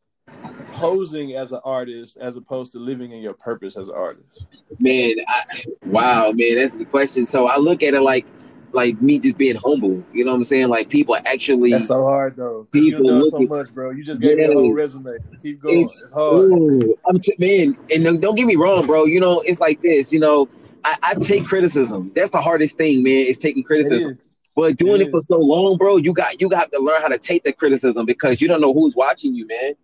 posing 0.72 1.34
as 1.34 1.52
an 1.52 1.60
artist 1.64 2.18
as 2.20 2.36
opposed 2.36 2.72
to 2.72 2.78
living 2.78 3.12
in 3.12 3.22
your 3.22 3.32
purpose 3.32 3.76
as 3.76 3.88
an 3.88 3.94
artist? 3.94 4.46
Man, 4.78 5.14
I, 5.26 5.44
wow, 5.86 6.32
man, 6.34 6.56
that's 6.56 6.74
a 6.74 6.78
good 6.78 6.90
question. 6.90 7.26
So 7.26 7.46
I 7.46 7.56
look 7.56 7.82
at 7.82 7.94
it 7.94 8.02
like, 8.02 8.26
like 8.72 9.00
me 9.00 9.18
just 9.18 9.38
being 9.38 9.56
humble. 9.56 10.02
You 10.12 10.24
know 10.24 10.32
what 10.32 10.38
I'm 10.38 10.44
saying? 10.44 10.68
Like 10.68 10.88
people 10.88 11.16
actually. 11.26 11.70
That's 11.72 11.86
so 11.88 12.02
hard 12.04 12.36
though. 12.36 12.66
People 12.72 13.06
done 13.06 13.24
so 13.30 13.38
look 13.38 13.48
much, 13.48 13.72
bro. 13.74 13.90
You 13.90 14.04
just 14.04 14.20
gave 14.20 14.36
me 14.38 14.44
a 14.44 14.52
whole 14.52 14.72
resume. 14.72 15.16
Keep 15.42 15.62
going. 15.62 15.80
It's, 15.80 16.02
It's, 16.04 16.12
hard. 16.12 16.34
ooh, 16.52 16.96
I'm 17.08 17.18
t- 17.18 17.34
man, 17.38 17.76
and 17.94 18.20
don't- 18.20 18.34
get 18.36 18.46
me 18.46 18.56
wrong, 18.56 18.86
bro. 18.86 19.04
You 19.04 19.20
know, 19.20 19.40
it's 19.40 19.60
like 19.60 19.80
this. 19.82 20.12
You 20.12 20.20
know, 20.20 20.48
I, 20.84 20.96
I 21.02 21.14
take 21.14 21.46
criticism. 21.46 22.12
That's 22.14 22.30
the 22.30 22.40
hardest 22.40 22.76
thing, 22.76 23.02
man. 23.02 23.12
Is 23.26 23.38
taking 23.38 23.62
criticism. 23.62 24.12
is. 24.12 24.18
But 24.54 24.76
doing 24.76 25.00
It 25.00 25.08
it 25.08 25.10
for 25.12 25.20
so 25.22 25.38
long, 25.38 25.76
bro, 25.76 25.96
you 25.96 26.12
got 26.12 26.40
you 26.40 26.48
got 26.48 26.70
to 26.72 26.78
learn 26.80 27.00
how 27.00 27.08
to 27.08 27.18
take 27.18 27.44
the 27.44 27.52
criticism 27.52 28.04
because 28.06 28.40
you 28.42 28.48
don't 28.48 28.60
know 28.60 28.74
who's 28.74 28.94
watching 28.96 29.34
you, 29.34 29.46
man. 29.46 29.74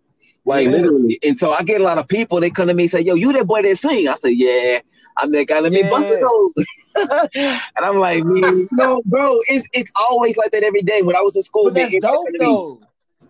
Like 0.43 0.65
Yeah. 0.65 0.71
literally. 0.73 1.17
And 1.23 1.37
so 1.37 1.51
I 1.51 1.63
get 1.63 1.81
a 1.81 1.83
lot 1.83 1.97
of 1.97 2.07
people. 2.07 2.39
They 2.39 2.49
come 2.49 2.67
to 2.67 2.73
me 2.73 2.83
and 2.83 2.91
say, 2.91 2.99
"Yo, 3.01 3.15
you 3.15 3.31
that 3.33 3.47
boy 3.47 3.61
that 3.63 3.77
sing?" 3.77 4.07
I 4.07 4.13
say, 4.15 4.31
"Yeah, 4.31 4.79
I'm 5.17 5.31
that 5.31 5.47
guy. 5.47 5.59
Let 5.59 5.71
me 5.73 5.83
bust 5.83 6.11
it 6.11 6.19
Yeah. 6.21 6.27
though." 6.27 6.51
and 7.75 7.85
I'm 7.85 7.97
like, 7.97 8.23
"Man, 8.25 8.67
no, 8.71 9.01
bro. 9.05 9.39
It's 9.47 9.67
it's 9.73 9.91
always 10.09 10.37
like 10.37 10.51
that 10.51 10.63
every 10.63 10.81
day. 10.81 11.01
When 11.01 11.15
I 11.15 11.21
was 11.21 11.35
in 11.35 11.41
school, 11.41 11.65
But 11.65 11.75
that's 11.75 11.91
dope 11.93 12.01
come 12.01 12.25
to 12.27 12.31
me, 12.33 12.37
though. 12.39 12.81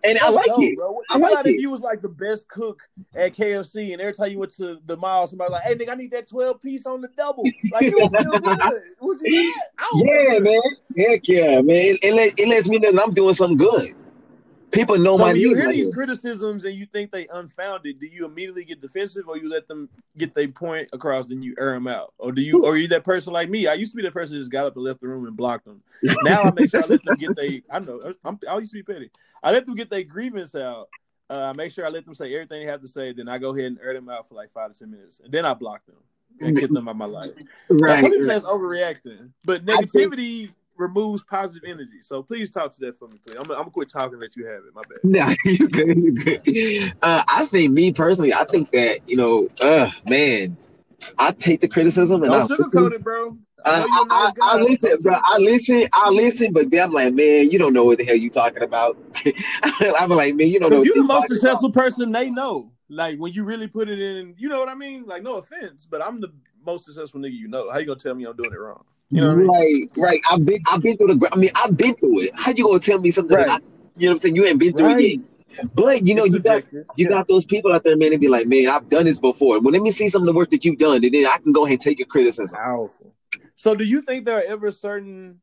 and 0.03 0.17
I 0.19 0.29
like 0.29 0.45
dope, 0.45 0.63
it. 0.63 0.77
bro. 0.77 1.01
I 1.09 1.17
like 1.17 1.45
if 1.45 1.53
it. 1.53 1.59
you 1.61 1.69
was 1.71 1.81
like 1.81 2.01
the 2.01 2.09
best 2.09 2.47
cook 2.47 2.81
at 3.15 3.35
KFC, 3.35 3.93
and 3.93 4.01
every 4.01 4.13
time 4.13 4.31
you 4.31 4.39
went 4.39 4.55
to 4.57 4.79
the 4.85 4.97
mall, 4.97 5.25
somebody 5.27 5.51
like, 5.51 5.63
"Hey, 5.63 5.75
nigga, 5.75 5.91
I 5.91 5.95
need 5.95 6.11
that 6.11 6.27
twelve 6.27 6.61
piece 6.61 6.85
on 6.85 7.01
the 7.01 7.09
double." 7.17 7.43
Like 7.71 7.83
you 7.85 8.09
feel 8.19 8.39
good. 8.39 8.81
Would 9.01 9.19
you 9.21 9.31
do 9.31 9.51
that? 9.53 9.63
I 9.79 9.89
don't 9.91 10.05
feel 10.05 10.33
Yeah, 10.33 10.39
man. 10.39 10.61
Heck 10.97 11.27
yeah, 11.27 11.61
man. 11.61 11.75
It, 11.75 11.99
it, 12.03 12.13
lets, 12.13 12.33
it 12.37 12.47
lets 12.47 12.69
me 12.69 12.77
know 12.77 12.91
that 12.91 13.01
I'm 13.01 13.11
doing 13.13 13.33
something 13.33 13.57
good. 13.57 13.95
People 14.75 14.97
know 14.97 15.17
So 15.17 15.23
my 15.23 15.31
when 15.31 15.41
you 15.41 15.55
hear 15.55 15.71
these 15.71 15.89
criticisms 15.89 16.65
and 16.65 16.75
you 16.75 16.85
think 16.85 17.11
they 17.11 17.27
unfounded, 17.27 17.99
do 17.99 18.05
you 18.05 18.25
immediately 18.25 18.65
get 18.65 18.81
defensive, 18.81 19.27
or 19.27 19.37
you 19.37 19.49
let 19.49 19.67
them 19.67 19.89
get 20.17 20.33
their 20.33 20.47
point 20.49 20.89
across, 20.93 21.31
and 21.31 21.43
you 21.43 21.55
air 21.57 21.71
them 21.73 21.87
out, 21.87 22.13
or 22.17 22.31
do 22.31 22.41
you, 22.41 22.63
or 22.63 22.73
are 22.73 22.77
you 22.77 22.87
that 22.89 23.03
person 23.03 23.33
like 23.33 23.49
me? 23.49 23.67
I 23.67 23.73
used 23.73 23.91
to 23.91 23.97
be 23.97 24.03
that 24.03 24.13
person 24.13 24.37
just 24.37 24.51
got 24.51 24.65
up 24.65 24.75
and 24.75 24.83
left 24.83 25.01
the 25.01 25.07
room 25.07 25.25
and 25.25 25.35
blocked 25.35 25.65
them. 25.65 25.81
Now 26.21 26.43
I 26.45 26.51
make 26.51 26.69
sure 26.69 26.83
I 26.83 26.85
let 26.85 27.03
them 27.03 27.15
get 27.17 27.35
they. 27.35 27.63
I 27.71 27.79
know 27.79 28.13
I'm, 28.23 28.39
I 28.47 28.57
used 28.57 28.73
to 28.73 28.83
be 28.83 28.83
petty. 28.83 29.09
I 29.41 29.51
let 29.51 29.65
them 29.65 29.75
get 29.75 29.89
their 29.89 30.03
grievance 30.03 30.55
out. 30.55 30.89
Uh, 31.29 31.51
I 31.53 31.57
make 31.57 31.71
sure 31.71 31.85
I 31.85 31.89
let 31.89 32.05
them 32.05 32.13
say 32.13 32.33
everything 32.33 32.61
they 32.61 32.67
have 32.67 32.81
to 32.81 32.87
say. 32.87 33.13
Then 33.13 33.27
I 33.27 33.37
go 33.37 33.55
ahead 33.55 33.67
and 33.67 33.79
air 33.81 33.93
them 33.93 34.09
out 34.09 34.27
for 34.27 34.35
like 34.35 34.51
five 34.51 34.71
to 34.73 34.77
ten 34.77 34.91
minutes, 34.91 35.21
and 35.23 35.31
then 35.31 35.45
I 35.45 35.53
block 35.53 35.85
them 35.85 35.95
and 36.41 36.55
get 36.57 36.69
them 36.71 36.87
out 36.87 36.91
of 36.91 36.97
my 36.97 37.05
life. 37.05 37.29
Now, 37.69 37.75
Right. 37.77 38.01
some 38.01 38.11
people 38.11 38.25
say 38.27 38.35
it's 38.35 38.45
overreacting, 38.45 39.31
but 39.45 39.65
negativity 39.65 40.51
removes 40.77 41.23
positive 41.23 41.63
energy. 41.65 42.01
So 42.01 42.21
please 42.21 42.51
talk 42.51 42.71
to 42.73 42.79
that 42.81 42.97
for 42.97 43.07
me, 43.07 43.17
please. 43.25 43.35
I'm, 43.35 43.49
I'm 43.51 43.57
gonna 43.57 43.71
quit 43.71 43.89
talking 43.89 44.19
let 44.19 44.35
you 44.35 44.45
have 44.45 44.63
it. 44.65 44.73
My 44.73 44.81
bad. 44.81 44.99
Nah, 45.03 45.33
you 45.45 45.69
good, 45.69 45.97
you 45.97 46.13
good. 46.13 46.93
Uh, 47.01 47.23
I 47.27 47.45
think 47.45 47.71
me 47.71 47.91
personally, 47.93 48.33
I 48.33 48.43
think 48.45 48.71
that 48.71 49.07
you 49.07 49.17
know, 49.17 49.49
uh, 49.61 49.89
man, 50.07 50.57
I 51.17 51.31
take 51.31 51.61
the 51.61 51.67
criticism 51.67 52.23
and 52.23 52.33
I 52.33 52.39
Don't 52.39 52.59
listen. 52.59 52.65
sugarcoat 52.71 52.93
it, 52.93 53.03
bro. 53.03 53.37
I 53.65 53.71
I, 53.71 53.77
you're 53.79 53.87
I, 54.11 54.31
I, 54.41 54.57
I 54.57 54.61
listen, 54.61 54.97
bro. 55.01 55.15
I 55.23 55.37
listen. 55.39 55.87
I 55.93 56.09
listen, 56.09 56.53
but 56.53 56.69
then 56.69 56.83
I'm 56.83 56.91
like, 56.91 57.13
man, 57.13 57.49
you 57.49 57.57
don't 57.57 57.73
know 57.73 57.83
what 57.83 57.97
the 57.97 58.05
hell 58.05 58.15
you 58.15 58.29
talking 58.29 58.63
about. 58.63 58.97
I'm 59.63 60.09
like, 60.09 60.35
man, 60.35 60.49
you 60.49 60.59
don't 60.59 60.71
know. 60.71 60.83
You're 60.83 60.95
the 60.95 61.03
most 61.03 61.27
successful 61.27 61.71
person 61.71 62.11
they 62.11 62.29
know. 62.29 62.71
Like 62.89 63.17
when 63.17 63.33
you 63.33 63.43
really 63.43 63.67
put 63.67 63.89
it 63.89 63.99
in, 63.99 64.35
you 64.37 64.47
know 64.47 64.59
what 64.59 64.69
I 64.69 64.75
mean? 64.75 65.05
Like 65.05 65.23
no 65.23 65.37
offense, 65.37 65.87
but 65.89 66.05
I'm 66.05 66.21
the 66.21 66.31
most 66.63 66.85
successful 66.85 67.19
nigga 67.19 67.33
you 67.33 67.47
know. 67.47 67.71
How 67.71 67.79
you 67.79 67.87
gonna 67.87 67.99
tell 67.99 68.13
me 68.13 68.25
I'm 68.25 68.35
doing 68.35 68.53
it 68.53 68.59
wrong? 68.59 68.83
You 69.11 69.21
know 69.21 69.27
what 69.27 69.33
I 69.33 69.37
mean? 69.37 69.89
Right, 69.97 70.03
right. 70.03 70.21
I've 70.31 70.45
been, 70.45 70.59
I've 70.71 70.81
been 70.81 70.97
through 70.97 71.15
the. 71.15 71.29
I 71.31 71.37
mean, 71.37 71.51
I've 71.55 71.77
been 71.77 71.95
through 71.95 72.21
it. 72.21 72.31
How 72.35 72.51
you 72.51 72.65
gonna 72.65 72.79
tell 72.79 72.99
me 72.99 73.11
something? 73.11 73.37
That 73.37 73.49
I, 73.49 73.57
you 73.97 74.07
know 74.07 74.07
what 74.07 74.11
I'm 74.11 74.17
saying? 74.17 74.35
You 74.35 74.45
ain't 74.45 74.59
been 74.59 74.73
through 74.73 74.87
it 74.87 74.93
Right. 74.93 75.19
yet. 75.19 75.75
But 75.75 76.05
you 76.05 76.15
know, 76.15 76.25
It's 76.25 76.33
you 76.33 76.39
got 76.41 76.63
you 76.73 76.85
Yeah. 76.97 77.09
got 77.09 77.27
those 77.27 77.45
people 77.45 77.71
out 77.71 77.83
there, 77.83 77.95
man. 77.95 78.09
They 78.09 78.17
be 78.17 78.27
like, 78.27 78.47
man, 78.47 78.67
I've 78.67 78.89
done 78.89 79.05
this 79.05 79.19
before. 79.19 79.59
Well, 79.59 79.71
let 79.71 79.81
me 79.81 79.91
see 79.91 80.09
some 80.09 80.23
of 80.23 80.25
the 80.25 80.33
work 80.33 80.49
that 80.49 80.65
you've 80.65 80.79
done, 80.79 81.03
and 81.03 81.13
then 81.13 81.25
I 81.25 81.37
can 81.37 81.53
go 81.53 81.65
ahead 81.65 81.75
and 81.75 81.81
take 81.81 81.99
your 81.99 82.07
criticism. 82.07 82.57
Powerful. 82.57 83.13
So, 83.55 83.75
do 83.75 83.85
you 83.85 84.01
think 84.01 84.25
there 84.25 84.39
are 84.39 84.43
ever 84.43 84.71
certain? 84.71 85.39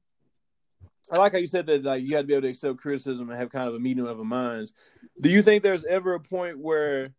I 1.10 1.16
like 1.18 1.32
how 1.32 1.38
you 1.38 1.46
said 1.46 1.66
that. 1.66 1.82
Like 1.82 2.02
you 2.02 2.10
got 2.10 2.22
to 2.22 2.26
be 2.26 2.34
able 2.34 2.42
to 2.42 2.48
accept 2.48 2.78
criticism 2.78 3.30
and 3.30 3.38
have 3.38 3.50
kind 3.50 3.68
of 3.68 3.74
a 3.74 3.78
meeting 3.78 4.06
of 4.06 4.18
the 4.18 4.24
minds. 4.24 4.72
Do 5.20 5.30
you 5.30 5.42
think 5.42 5.62
there's 5.62 5.84
ever 5.84 6.14
a 6.14 6.20
point 6.20 6.58
where, 6.58 7.14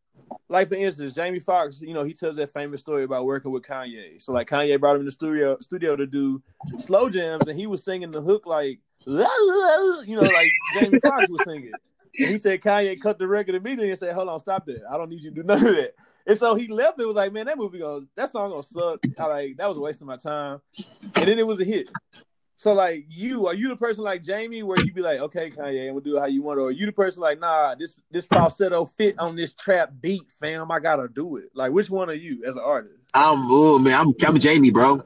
like 0.49 0.69
for 0.69 0.75
instance, 0.75 1.13
Jamie 1.13 1.39
Foxx, 1.39 1.81
you 1.81 1.93
know, 1.93 2.03
he 2.03 2.13
tells 2.13 2.37
that 2.37 2.53
famous 2.53 2.79
story 2.79 3.03
about 3.03 3.25
working 3.25 3.51
with 3.51 3.63
Kanye. 3.63 4.21
So, 4.21 4.33
like 4.33 4.49
Kanye 4.49 4.79
brought 4.79 4.95
him 4.95 5.01
in 5.01 5.05
the 5.05 5.11
studio 5.11 5.57
studio 5.59 5.95
to 5.95 6.05
do 6.05 6.41
slow 6.79 7.09
jams, 7.09 7.47
and 7.47 7.57
he 7.57 7.67
was 7.67 7.83
singing 7.83 8.11
the 8.11 8.21
hook 8.21 8.45
like, 8.45 8.79
you 9.05 9.17
know, 9.17 10.21
like 10.21 10.51
Jamie 10.79 10.99
Foxx 10.99 11.29
was 11.29 11.41
singing. 11.45 11.71
And 12.19 12.29
he 12.29 12.37
said 12.37 12.61
Kanye 12.61 12.99
cut 13.01 13.17
the 13.17 13.27
record 13.27 13.55
immediately 13.55 13.89
and 13.89 13.99
said, 13.99 14.13
"Hold 14.13 14.29
on, 14.29 14.39
stop 14.39 14.65
that. 14.67 14.81
I 14.91 14.97
don't 14.97 15.09
need 15.09 15.23
you 15.23 15.31
to 15.31 15.35
do 15.35 15.43
none 15.43 15.65
of 15.65 15.75
that." 15.75 15.95
And 16.25 16.37
so 16.37 16.55
he 16.55 16.67
left. 16.67 16.99
It 16.99 17.05
was 17.05 17.15
like, 17.15 17.33
man, 17.33 17.47
that 17.47 17.57
movie 17.57 17.79
gonna, 17.79 18.05
that 18.15 18.31
song 18.31 18.51
gonna 18.51 18.63
suck. 18.63 18.99
I 19.19 19.25
like 19.25 19.57
that 19.57 19.67
was 19.67 19.77
a 19.77 19.81
waste 19.81 20.01
of 20.01 20.07
my 20.07 20.17
time. 20.17 20.61
And 21.15 21.27
then 21.27 21.39
it 21.39 21.45
was 21.45 21.59
a 21.59 21.65
hit. 21.65 21.89
So 22.55 22.73
like 22.73 23.05
you, 23.09 23.47
are 23.47 23.53
you 23.53 23.69
the 23.69 23.75
person 23.75 24.03
like 24.03 24.23
Jamie 24.23 24.63
where 24.63 24.79
you 24.79 24.93
be 24.93 25.01
like, 25.01 25.19
okay, 25.19 25.49
Kanye, 25.49 25.87
I'm 25.87 25.93
gonna 25.95 26.01
do 26.01 26.17
it 26.17 26.19
how 26.19 26.27
you 26.27 26.41
want, 26.41 26.59
or 26.59 26.67
are 26.67 26.71
you 26.71 26.85
the 26.85 26.91
person 26.91 27.21
like, 27.21 27.39
nah, 27.39 27.75
this 27.75 27.99
this 28.11 28.27
falsetto 28.27 28.85
fit 28.85 29.17
on 29.19 29.35
this 29.35 29.53
trap 29.53 29.91
beat, 30.01 30.23
fam, 30.39 30.71
I 30.71 30.79
gotta 30.79 31.07
do 31.07 31.37
it. 31.37 31.49
Like, 31.53 31.71
which 31.71 31.89
one 31.89 32.09
are 32.09 32.13
you 32.13 32.43
as 32.45 32.55
an 32.55 32.63
artist? 32.63 32.95
I'm 33.13 33.37
oh 33.51 33.79
man, 33.79 33.99
I'm 33.99 34.13
I'm 34.25 34.39
Jamie, 34.39 34.71
bro. 34.71 35.03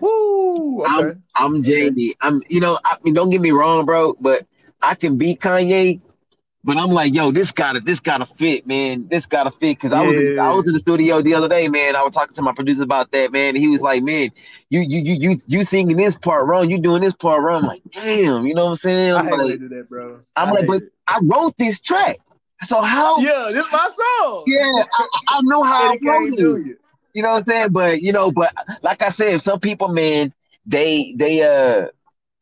Woo! 0.00 0.82
Okay. 0.82 0.92
I'm 0.92 1.22
I'm 1.36 1.62
Jamie. 1.62 2.14
I'm 2.20 2.42
you 2.48 2.60
know, 2.60 2.78
I 2.84 2.96
mean, 3.04 3.14
don't 3.14 3.30
get 3.30 3.40
me 3.40 3.50
wrong, 3.50 3.84
bro, 3.84 4.16
but 4.20 4.46
I 4.82 4.94
can 4.94 5.16
beat 5.16 5.40
Kanye, 5.40 6.00
but 6.66 6.76
I'm 6.76 6.90
like, 6.90 7.14
yo, 7.14 7.30
this 7.30 7.52
gotta 7.52 7.78
this 7.80 8.00
gotta 8.00 8.26
fit, 8.26 8.66
man. 8.66 9.06
This 9.08 9.24
gotta 9.24 9.52
fit. 9.52 9.78
Cause 9.78 9.92
I 9.92 10.02
was 10.02 10.18
in, 10.18 10.36
I 10.36 10.52
was 10.52 10.66
in 10.66 10.72
the 10.72 10.80
studio 10.80 11.22
the 11.22 11.32
other 11.34 11.48
day, 11.48 11.68
man. 11.68 11.94
I 11.94 12.02
was 12.02 12.12
talking 12.12 12.34
to 12.34 12.42
my 12.42 12.52
producer 12.52 12.82
about 12.82 13.12
that, 13.12 13.30
man. 13.30 13.50
And 13.50 13.56
he 13.56 13.68
was 13.68 13.80
like, 13.80 14.02
man, 14.02 14.30
you 14.68 14.80
you 14.80 15.00
you 15.00 15.30
you 15.30 15.38
you 15.46 15.62
singing 15.62 15.96
this 15.96 16.16
part 16.16 16.48
wrong, 16.48 16.68
you 16.68 16.80
doing 16.80 17.02
this 17.02 17.14
part 17.14 17.44
wrong. 17.44 17.62
I'm 17.62 17.68
like, 17.68 17.82
damn, 17.92 18.48
you 18.48 18.54
know 18.54 18.64
what 18.64 18.70
I'm 18.70 18.76
saying? 18.76 19.12
I 19.14 19.20
I'm 19.20 19.26
they 19.26 19.36
like, 19.36 19.60
that, 19.60 19.86
bro. 19.88 20.20
I'm 20.34 20.48
I 20.48 20.52
like, 20.52 20.66
but 20.66 20.82
it. 20.82 20.92
I 21.06 21.20
wrote 21.22 21.56
this 21.56 21.80
track. 21.80 22.16
So 22.64 22.80
how 22.82 23.20
Yeah, 23.20 23.50
this 23.52 23.66
my 23.70 23.88
song. 24.24 24.44
yeah, 24.48 24.82
I, 24.98 25.06
I 25.28 25.40
know 25.44 25.62
how 25.62 25.92
I 25.92 25.98
wrote 26.02 26.32
it. 26.32 26.64
Jr. 26.64 26.70
You 27.14 27.22
know 27.22 27.30
what 27.30 27.36
I'm 27.36 27.42
saying? 27.44 27.68
But 27.70 28.02
you 28.02 28.12
know, 28.12 28.32
but 28.32 28.52
like 28.82 29.02
I 29.02 29.10
said, 29.10 29.40
some 29.40 29.60
people, 29.60 29.88
man, 29.88 30.32
they 30.66 31.14
they 31.16 31.44
uh 31.44 31.88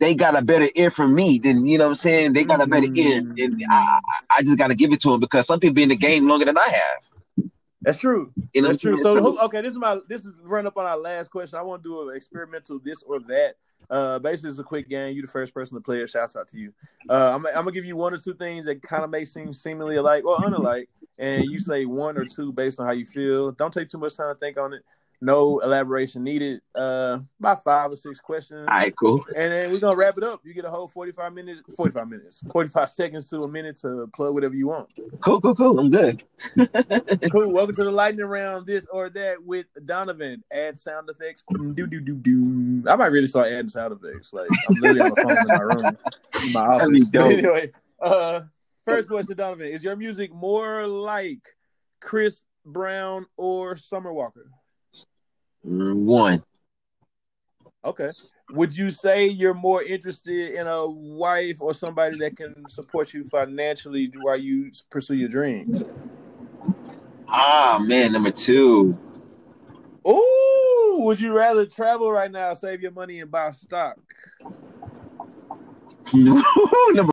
they 0.01 0.15
got 0.15 0.37
a 0.37 0.45
better 0.45 0.69
ear 0.75 0.91
from 0.91 1.15
me 1.15 1.39
than 1.39 1.67
you 1.67 1.79
know 1.79 1.85
what 1.85 1.91
I'm 1.91 1.95
saying. 1.97 2.33
They 2.33 2.45
got 2.45 2.61
a 2.61 2.67
better 2.67 2.89
ear, 2.95 3.19
and 3.39 3.65
I 3.71 4.01
I 4.31 4.43
just 4.43 4.59
got 4.59 4.69
to 4.69 4.75
give 4.75 4.93
it 4.93 5.01
to 5.03 5.11
them 5.11 5.21
because 5.21 5.47
some 5.47 5.61
people 5.61 5.75
be 5.75 5.83
in 5.85 5.89
the 5.89 5.97
game 5.97 6.27
longer 6.27 6.45
than 6.45 6.59
I 6.59 6.69
have. 6.69 7.49
That's 7.83 7.99
true. 7.99 8.33
You 8.55 8.63
know 8.63 8.69
That's 8.69 8.83
true. 8.83 8.97
So 8.97 9.21
who- 9.21 9.39
okay, 9.41 9.61
this 9.61 9.73
is 9.73 9.79
my 9.79 9.99
this 10.09 10.25
is 10.25 10.33
run 10.43 10.67
up 10.67 10.77
on 10.77 10.87
our 10.87 10.97
last 10.97 11.31
question. 11.31 11.59
I 11.59 11.63
want 11.63 11.83
to 11.83 11.89
do 11.89 12.09
an 12.09 12.17
experimental 12.17 12.79
this 12.79 13.03
or 13.03 13.21
that. 13.21 13.55
Uh, 13.91 14.19
basically, 14.19 14.49
it's 14.49 14.59
a 14.59 14.65
quick 14.65 14.89
game. 14.89 15.15
You 15.15 15.23
the 15.23 15.29
first 15.29 15.53
person 15.53 15.75
to 15.75 15.81
play 15.81 16.01
it. 16.01 16.09
Shouts 16.09 16.35
out 16.35 16.49
to 16.49 16.59
you. 16.59 16.73
Uh, 17.09 17.33
I'm, 17.35 17.47
I'm 17.47 17.53
gonna 17.53 17.73
give 17.73 17.85
you 17.85 17.97
one 17.97 18.15
or 18.15 18.19
two 18.19 18.35
things 18.35 18.65
that 18.65 18.83
kind 18.83 19.05
of 19.05 19.11
may 19.11 19.25
seem 19.27 19.53
seemingly 19.53 19.97
alike 19.97 20.27
or 20.27 20.39
unalike, 20.39 20.89
and 21.19 21.45
you 21.45 21.59
say 21.59 21.85
one 21.85 22.17
or 22.17 22.25
two 22.25 22.53
based 22.53 22.81
on 22.81 22.87
how 22.87 22.93
you 22.93 23.05
feel. 23.05 23.53
Don't 23.53 23.73
take 23.73 23.89
too 23.91 23.99
much 23.99 24.17
time 24.17 24.35
to 24.35 24.39
think 24.41 24.59
on 24.59 24.73
it. 24.73 24.83
No 25.25 25.59
elaboration 25.61 26.23
needed. 26.23 26.61
Uh, 26.75 27.21
about 27.41 27.65
five 27.65 27.91
or 27.91 27.97
six 27.97 28.21
questions. 28.21 28.69
All 28.69 28.77
right, 28.77 28.93
cool. 28.95 29.25
And 29.35 29.55
then 29.55 29.73
we're 29.73 29.81
gonna 29.81 29.97
wrap 29.97 30.19
it 30.19 30.23
up. 30.23 30.43
You 30.45 30.53
get 30.53 30.67
a 30.67 30.71
whole 30.71 30.87
forty-five 30.87 31.33
minutes, 31.33 31.63
forty-five 31.75 32.11
minutes, 32.11 32.43
forty-five 32.53 32.91
seconds 32.91 33.31
to 33.31 33.43
a 33.43 33.49
minute 33.49 33.77
to 33.77 34.07
plug 34.15 34.35
whatever 34.35 34.55
you 34.55 34.67
want. 34.67 34.93
Cool, 35.21 35.41
cool, 35.41 35.55
cool. 35.55 35.81
I'm 35.81 35.91
good. 35.91 36.23
Cool. 37.33 37.53
Welcome 37.53 37.75
to 37.77 37.85
the 37.85 37.91
lightning 37.91 38.27
round. 38.27 38.67
This 38.67 38.87
or 38.93 39.09
that 39.11 39.43
with 39.43 39.67
Donovan. 39.87 40.45
Add 40.53 40.79
sound 40.79 41.09
effects. 41.09 41.43
Do 41.51 41.87
do 41.87 42.01
do 42.01 42.15
do. 42.15 42.83
I 42.87 42.95
might 42.95 43.07
really 43.07 43.27
start 43.27 43.49
adding 43.49 43.71
sound 43.71 43.95
effects. 43.95 44.33
Like 44.35 44.49
I'm 44.69 44.75
literally 44.77 45.01
on 45.01 45.09
the 45.11 45.23
phone 45.23 45.39
in 45.39 45.47
my 45.49 45.63
room, 45.63 45.99
in 46.47 46.53
my 46.53 46.61
office. 46.61 47.09
But 47.09 47.13
dope. 47.13 47.33
anyway, 47.39 47.73
uh, 48.01 48.41
first 48.85 49.09
question, 49.09 49.37
Donovan. 49.37 49.69
Is 49.69 49.83
your 49.83 49.97
music 49.97 50.35
more 50.35 50.87
like 50.87 51.41
Chris 52.01 52.45
Brown 52.67 53.25
or 53.39 53.75
Summer 53.77 54.13
Walker? 54.13 54.51
One. 55.65 56.43
Okay. 57.85 58.11
Would 58.51 58.77
you 58.77 58.91
say 58.91 59.27
you're 59.27 59.55
more 59.55 59.83
interested 59.83 60.55
in 60.55 60.67
a 60.67 60.87
wife 60.87 61.61
or 61.61 61.75
somebody 61.75 62.17
that 62.19 62.37
can 62.37 62.69
support 62.69 63.13
you 63.15 63.25
financially 63.25 64.13
while 64.23 64.37
you 64.37 64.71
pursue 64.91 65.15
your 65.15 65.29
dream? 65.29 65.85
Ah 67.29 67.83
man, 67.87 68.13
number 68.13 68.31
two. 68.31 68.97
Ooh, 70.07 70.97
would 71.01 71.21
you 71.21 71.33
rather 71.33 71.65
travel 71.65 72.13
right 72.13 72.31
now, 72.31 72.53
save 72.53 72.83
your 72.83 72.93
money, 72.93 73.21
and 73.21 73.31
buy 73.31 73.51
stock? 73.51 73.99
number 76.15 77.13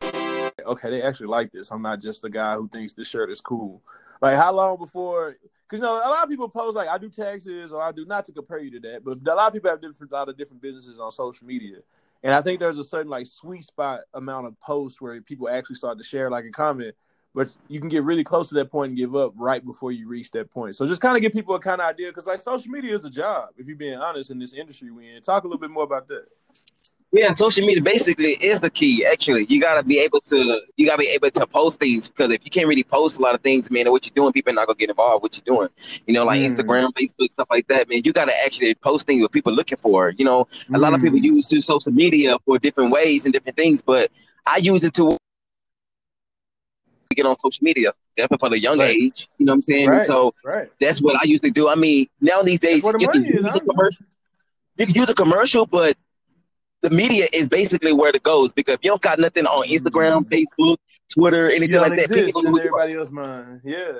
Okay, 0.65 0.89
they 0.89 1.01
actually 1.01 1.27
like 1.27 1.51
this. 1.51 1.72
I'm 1.72 1.81
not 1.81 2.01
just 2.01 2.24
a 2.24 2.29
guy 2.29 2.55
who 2.55 2.67
thinks 2.67 2.93
this 2.93 3.08
shirt 3.08 3.31
is 3.31 3.41
cool. 3.41 3.81
Like, 4.22 4.38
how 4.38 4.53
long 4.53 4.77
before? 4.77 5.38
Because 5.72 5.82
you 5.82 5.88
know, 5.88 5.96
a 5.96 6.12
lot 6.12 6.24
of 6.24 6.30
people 6.30 6.50
post 6.50 6.75
like, 6.75 6.90
"I 6.90 6.98
do 6.98 7.10
taxes" 7.10 7.72
or 7.72 7.82
"I 7.82 7.94
do." 7.94 8.06
Not 8.06 8.25
to 8.25 8.34
compare 8.34 8.60
you 8.60 8.72
to 8.72 8.80
that, 8.82 9.06
but 9.06 9.20
a 9.25 9.36
lot 9.36 9.48
of 9.48 9.54
people 9.54 9.70
have 9.70 9.80
different, 9.80 10.12
a 10.12 10.16
lot 10.16 10.28
of 10.28 10.38
different 10.38 10.62
businesses 10.62 11.00
on 11.00 11.12
social 11.12 11.48
media, 11.48 11.78
and 12.24 12.34
I 12.34 12.42
think 12.42 12.60
there's 12.60 12.78
a 12.78 12.84
certain 12.84 13.10
like 13.10 13.25
sweet 13.25 13.63
spot 13.63 14.01
amount 14.13 14.48
of 14.48 14.60
posts 14.60 15.00
where 15.00 15.22
people 15.22 15.48
actually 15.48 15.78
start 15.78 15.98
to 15.98 16.04
share 16.04 16.30
like 16.30 16.44
a 16.44 16.51
comment. 16.51 16.94
But 17.34 17.56
you 17.70 17.80
can 17.80 17.88
get 17.88 18.04
really 18.04 18.25
close 18.25 18.50
to 18.50 18.56
that 18.56 18.70
point 18.70 18.90
and 18.90 18.98
give 18.98 19.16
up 19.16 19.32
right 19.38 19.63
before 19.66 19.94
you 19.94 20.10
reach 20.10 20.32
that 20.32 20.51
point. 20.51 20.75
So 20.75 20.86
just 20.86 21.00
kind 21.00 21.16
of 21.16 21.22
give 21.22 21.32
people 21.32 21.56
a 21.56 21.62
kind 21.62 21.80
of 21.80 21.88
idea 21.88 22.10
because 22.10 22.28
like 22.28 22.42
social 22.42 22.70
media 22.70 22.94
is 22.94 23.06
a 23.06 23.10
job. 23.10 23.51
If 23.58 23.68
you're 23.68 23.78
being 23.78 23.98
honest 23.98 24.32
in 24.32 24.40
this 24.40 24.51
industry 24.51 24.92
we 24.92 25.16
in, 25.16 25.22
talk 25.22 25.46
a 25.46 25.48
little 25.48 25.62
bit 25.62 25.70
more 25.70 25.84
about 25.84 26.10
that. 26.10 26.25
Yeah, 27.13 27.32
social 27.34 27.65
media 27.65 27.84
basically 27.84 28.32
is 28.41 28.62
the 28.62 28.70
key. 28.70 29.06
Actually, 29.06 29.46
you 29.50 29.60
gotta 29.60 29.84
be 29.84 30.00
able 30.00 30.22
to 30.22 30.62
you 30.77 30.86
gotta 30.88 31.00
be 31.00 31.10
able 31.13 31.30
to 31.32 31.46
post 31.46 31.80
things 31.80 32.08
because 32.08 32.32
if 32.32 32.41
you 32.46 32.50
can't 32.51 32.68
really 32.68 32.84
post 32.84 33.20
a 33.20 33.22
lot 33.22 33.36
of 33.36 33.41
things, 33.41 33.70
man, 33.70 33.91
what 33.91 34.06
you're 34.06 34.13
doing, 34.15 34.32
people 34.32 34.51
are 34.51 34.56
not 34.56 34.68
gonna 34.68 34.77
get 34.77 34.89
involved. 34.89 35.24
with 35.24 35.34
What 35.34 35.41
you're 35.46 35.56
doing, 35.58 35.70
you 36.08 36.13
know, 36.13 36.24
like 36.24 36.39
Mm. 36.39 36.46
Instagram, 36.50 36.89
Facebook, 36.94 37.30
stuff 37.32 37.48
like 37.50 37.68
that, 37.68 37.89
man. 37.89 38.01
You 38.06 38.13
gotta 38.13 38.34
actually 38.46 38.75
post 38.75 39.08
things 39.08 39.22
what 39.22 39.32
people 39.32 39.51
are 39.51 39.56
looking 39.56 39.77
for. 39.77 40.12
You 40.18 40.24
know, 40.25 40.48
a 40.74 40.80
lot 40.80 40.94
of 40.94 41.01
people 41.01 41.20
Mm. 41.20 41.24
use 41.24 41.50
social 41.65 41.91
media 41.91 42.38
for 42.46 42.58
different 42.60 42.91
ways 42.91 43.25
and 43.25 43.34
different 43.34 43.58
things, 43.58 43.82
but 43.82 44.10
I 44.46 44.58
use 44.58 44.84
it 44.86 44.94
to 44.96 45.18
get 47.15 47.25
on 47.25 47.36
social 47.36 47.63
media, 47.63 47.91
definitely 48.15 48.38
for 48.46 48.50
the 48.50 48.60
young 48.60 48.80
Right. 48.80 48.89
age. 48.89 49.27
You 49.38 49.46
know 49.46 49.51
what 49.51 49.56
I'm 49.56 49.62
saying? 49.62 49.89
Right. 49.89 50.06
So 50.06 50.34
right. 50.46 50.70
that's 50.80 51.01
what 51.01 51.15
I 51.15 51.25
usually 51.25 51.51
do. 51.51 51.68
I 51.68 51.75
mean, 51.75 52.08
now 52.22 52.41
these 52.41 52.60
days 52.60 52.84
That's 52.84 52.94
where 52.94 52.94
the 52.94 53.00
you 53.00 53.08
can 53.10 53.25
use 53.25 53.56
a 53.56 53.60
commercial. 53.60 54.06
You 54.77 54.86
can 54.86 54.96
use 54.96 55.10
a 55.10 55.13
commercial, 55.13 55.65
but 55.65 55.96
the 56.82 56.90
media 56.90 57.28
is 57.34 57.48
basically 57.48 57.94
where 57.94 58.12
it 58.14 58.24
goes 58.24 58.54
because 58.54 58.76
if 58.76 58.80
you 58.84 58.92
don't 58.92 59.02
got 59.02 59.20
nothing 59.20 59.46
on 59.46 59.68
Instagram, 59.68 60.26
mm-hmm. 60.26 60.34
Facebook, 60.34 60.78
Twitter, 61.10 61.50
anything 61.50 61.80
like 61.80 61.96
that, 61.96 62.10
people 62.10 62.20
in 62.20 62.32
don't 62.32 62.44
know 62.44 62.52
who 62.52 62.64
you 62.64 62.76
are. 62.76 62.82
everybody 62.82 62.94
else's 62.96 63.12
mind. 63.12 63.62
Yeah. 63.64 63.92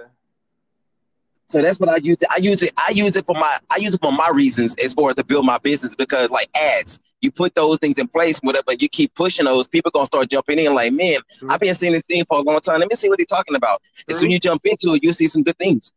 So 1.52 1.62
that's 1.62 1.82
what 1.82 1.90
I 1.90 1.98
use 1.98 2.22
it. 2.22 2.30
I 2.32 2.38
use 2.38 2.64
it. 2.64 2.72
I 2.78 2.92
use 2.92 3.18
it 3.18 3.26
for 3.26 3.36
my. 3.36 3.58
I 3.70 3.76
use 3.76 3.94
it 3.94 4.02
for 4.02 4.14
my 4.14 4.30
reasons 4.30 4.74
as 4.82 4.94
far 4.94 5.10
as 5.10 5.18
to 5.18 5.24
build 5.26 5.46
my 5.46 5.58
business 5.58 5.96
because 5.96 6.30
like 6.30 6.50
ads, 6.56 7.02
you 7.20 7.30
put 7.30 7.54
those 7.56 7.78
things 7.80 8.00
in 8.00 8.08
place, 8.08 8.40
whatever. 8.40 8.72
You 8.80 8.88
keep 8.88 9.14
pushing 9.16 9.46
those, 9.46 9.68
people 9.68 9.92
gonna 9.92 10.06
start 10.06 10.30
jumping 10.30 10.60
in. 10.60 10.74
Like, 10.74 10.94
man, 10.94 11.20
I've 11.50 11.60
been 11.60 11.76
seeing 11.76 11.92
this 11.92 12.04
thing 12.04 12.24
for 12.26 12.40
a 12.40 12.42
long 12.42 12.62
time. 12.62 12.80
Let 12.80 12.90
me 12.90 12.96
see 12.96 13.10
what 13.10 13.20
he's 13.20 13.28
talking 13.28 13.56
about. 13.56 13.82
And 14.08 14.16
so 14.16 14.22
True. 14.22 14.30
you 14.30 14.40
jump 14.40 14.62
into 14.64 14.94
it, 14.94 15.04
you 15.04 15.12
see 15.12 15.28
some 15.28 15.44
good 15.44 15.58
things. 15.58 15.92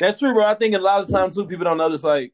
That's 0.00 0.18
true, 0.18 0.34
bro. 0.34 0.46
I 0.46 0.54
think 0.54 0.74
a 0.74 0.80
lot 0.80 1.00
of 1.00 1.08
times 1.08 1.36
too, 1.36 1.46
people 1.46 1.64
don't 1.64 1.78
notice 1.78 2.02
like 2.02 2.32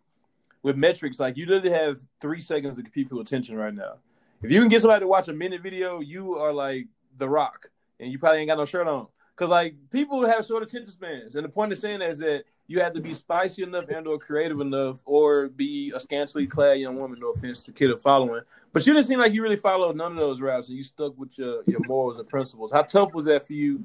with 0.63 0.77
metrics, 0.77 1.21
like 1.21 1.37
you 1.37 1.47
literally 1.47 1.77
have 1.77 1.99
three 2.21 2.41
seconds 2.41 2.77
to 2.77 2.83
keep 2.83 2.93
people 2.93 3.21
attention 3.21 3.57
right 3.57 3.75
now. 3.75 3.95
If 4.43 4.51
you 4.51 4.61
can 4.61 4.69
get 4.69 4.83
somebody 4.83 5.01
to 5.01 5.09
watch 5.09 5.29
a 5.29 5.33
minute 5.33 5.63
video, 5.63 6.01
you 6.01 6.37
are 6.37 6.53
like 6.53 6.87
the 7.19 7.29
rock, 7.29 7.71
and 8.01 8.11
you 8.13 8.19
probably 8.19 8.41
ain't 8.41 8.49
got 8.49 8.59
no 8.59 8.65
shirt 8.65 8.87
on. 8.87 9.07
Cause 9.37 9.49
like 9.49 9.75
people 9.91 10.27
have 10.27 10.45
short 10.45 10.65
attention 10.65 10.91
spans, 10.91 11.37
and 11.37 11.45
the 11.45 11.49
point 11.49 11.73
of 11.73 11.79
saying 11.79 12.01
that 12.01 12.11
is 12.11 12.19
that 12.19 12.43
you 12.67 12.81
have 12.81 12.93
to 12.95 13.01
be 13.01 13.15
spicy 13.15 13.63
enough 13.63 13.89
and 13.89 14.07
or 14.07 14.19
creative 14.19 14.61
enough, 14.61 15.01
or 15.05 15.49
be 15.49 15.93
a 15.95 16.01
scantily 16.01 16.47
clad 16.47 16.79
young 16.81 16.99
woman. 16.99 17.21
No 17.21 17.31
offense 17.31 17.65
to 17.65 17.73
kid 17.73 17.91
of 17.91 18.03
following, 18.03 18.43
but 18.73 18.85
you 18.85 18.93
didn't 18.93 19.07
seem 19.07 19.21
like 19.21 19.33
you 19.33 19.43
really 19.43 19.57
followed 19.57 19.97
none 19.97 20.13
of 20.13 20.19
those 20.19 20.41
routes, 20.41 20.69
and 20.69 20.77
you 20.77 20.83
stuck 20.83 21.17
with 21.17 21.39
your 21.39 21.63
your 21.67 21.81
morals 21.87 22.19
and 22.19 22.29
principles. 22.29 22.73
How 22.73 22.83
tough 22.83 23.15
was 23.15 23.27
that 23.27 23.47
for 23.47 23.53
you 23.53 23.85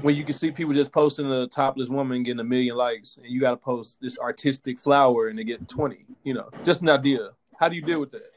when 0.00 0.14
you 0.16 0.24
can 0.24 0.34
see 0.34 0.50
people 0.50 0.74
just 0.74 0.92
posting 0.92 1.30
a 1.30 1.46
topless 1.46 1.90
woman 1.90 2.22
getting 2.22 2.40
a 2.40 2.44
million 2.44 2.76
likes, 2.76 3.16
and 3.16 3.26
you 3.26 3.40
got 3.40 3.50
to 3.50 3.56
post 3.56 3.98
this 4.00 4.18
artistic 4.18 4.78
flower 4.78 5.28
and 5.28 5.38
they 5.38 5.44
get 5.44 5.68
twenty. 5.68 6.04
You 6.24 6.34
know, 6.34 6.50
just 6.64 6.82
an 6.82 6.88
idea. 6.88 7.30
How 7.58 7.68
do 7.68 7.76
you 7.76 7.82
deal 7.82 8.00
with 8.00 8.10
that? 8.12 8.30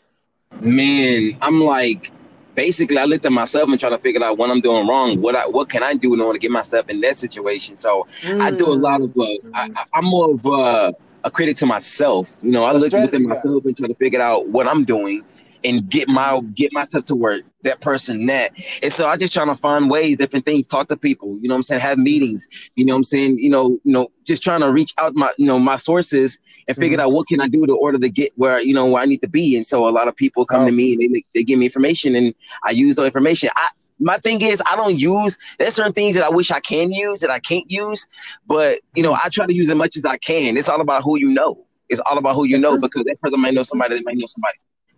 Man, 0.61 1.37
I'm 1.41 1.61
like, 1.61 2.11
basically, 2.55 2.97
I 2.97 3.05
looked 3.05 3.25
at 3.25 3.31
myself 3.31 3.69
and 3.69 3.79
try 3.79 3.89
to 3.89 3.97
figure 3.97 4.23
out 4.23 4.37
what 4.37 4.49
I'm 4.49 4.61
doing 4.61 4.87
wrong. 4.87 5.21
What 5.21 5.35
I 5.35 5.47
what 5.47 5.69
can 5.69 5.83
I 5.83 5.93
do 5.93 6.13
in 6.13 6.21
order 6.21 6.33
to 6.33 6.39
get 6.39 6.51
myself 6.51 6.89
in 6.89 7.01
that 7.01 7.15
situation? 7.15 7.77
So 7.77 8.07
I 8.39 8.51
do 8.51 8.67
a 8.67 8.73
lot 8.73 9.01
of. 9.01 9.15
Uh, 9.17 9.23
I, 9.53 9.69
I- 9.75 9.85
I'm 9.95 10.05
more 10.05 10.31
of 10.31 10.45
uh, 10.45 10.91
a 11.23 11.31
critic 11.31 11.57
to 11.57 11.65
myself. 11.65 12.37
You 12.41 12.51
know, 12.51 12.63
I 12.63 12.71
A 12.71 12.73
look 12.73 12.83
within 12.83 12.91
strategy 12.91 13.23
guy. 13.25 13.33
myself 13.35 13.65
and 13.65 13.77
try 13.77 13.87
to 13.87 13.95
figure 13.95 14.21
out 14.21 14.47
what 14.47 14.67
I'm 14.67 14.85
doing 14.85 15.23
and 15.63 15.89
get 15.89 16.07
my 16.07 16.39
get 16.55 16.71
myself 16.73 17.05
to 17.05 17.15
where 17.15 17.41
that 17.63 17.81
person 17.81 18.25
that. 18.27 18.51
And 18.83 18.91
so 18.93 19.07
I 19.07 19.17
just 19.17 19.33
trying 19.33 19.47
to 19.47 19.55
find 19.55 19.89
ways, 19.89 20.17
different 20.17 20.45
things, 20.45 20.67
talk 20.67 20.87
to 20.89 20.97
people. 20.97 21.37
You 21.41 21.49
know 21.49 21.55
what 21.55 21.57
I'm 21.59 21.63
saying? 21.63 21.81
Have 21.81 21.97
meetings. 21.97 22.47
You 22.75 22.85
know 22.85 22.93
what 22.93 22.97
I'm 22.99 23.03
saying? 23.05 23.39
You 23.39 23.49
know, 23.49 23.69
you 23.83 23.91
know, 23.93 24.09
just 24.25 24.43
trying 24.43 24.61
to 24.61 24.71
reach 24.71 24.93
out 24.97 25.15
my 25.15 25.31
you 25.37 25.45
know 25.45 25.59
my 25.59 25.75
sources 25.77 26.39
and 26.67 26.77
figure 26.77 26.97
Mhm. 26.97 27.01
out 27.01 27.11
what 27.11 27.27
can 27.27 27.41
I 27.41 27.47
do 27.47 27.65
to 27.65 27.73
order 27.75 27.97
to 27.97 28.09
get 28.09 28.31
where 28.35 28.61
you 28.61 28.73
know 28.73 28.85
where 28.85 29.01
I 29.01 29.05
need 29.05 29.21
to 29.21 29.27
be. 29.27 29.55
And 29.55 29.65
so 29.65 29.87
a 29.87 29.91
lot 29.91 30.07
of 30.07 30.15
people 30.15 30.45
come 30.45 30.65
to 30.65 30.71
Oh. 30.71 30.75
me 30.75 30.93
and 30.93 31.15
they 31.15 31.23
they 31.33 31.43
give 31.43 31.59
me 31.59 31.65
information 31.65 32.15
and 32.15 32.33
I 32.63 32.71
use 32.71 32.95
the 32.95 33.05
information. 33.05 33.49
I 33.55 33.69
my 33.99 34.17
thing 34.17 34.41
is 34.41 34.61
I 34.71 34.75
don't 34.75 34.99
use 34.99 35.37
there's 35.57 35.73
certain 35.73 35.93
things 35.93 36.15
that 36.15 36.23
I 36.23 36.29
wish 36.29 36.51
I 36.51 36.59
can 36.59 36.91
use 36.91 37.21
that 37.21 37.31
I 37.31 37.39
can't 37.39 37.69
use, 37.69 38.07
but 38.45 38.79
you 38.95 39.03
know 39.03 39.13
I 39.13 39.29
try 39.29 39.45
to 39.47 39.53
use 39.53 39.69
as 39.69 39.75
much 39.75 39.97
as 39.97 40.05
I 40.05 40.17
can. 40.17 40.55
It's 40.57 40.69
all 40.69 40.81
about 40.81 41.03
who 41.03 41.17
you 41.17 41.29
know. 41.29 41.65
It's 41.89 42.01
all 42.01 42.17
about 42.17 42.35
who 42.35 42.43
you 42.45 42.53
That's 42.57 42.63
know 42.63 42.71
true. 42.73 42.81
because 42.81 43.05
that 43.05 43.19
person 43.21 43.39
might 43.39 43.53
know 43.53 43.63
somebody 43.63 43.95
that 43.95 44.05
might 44.05 44.17
know 44.17 44.25
somebody, 44.27 44.57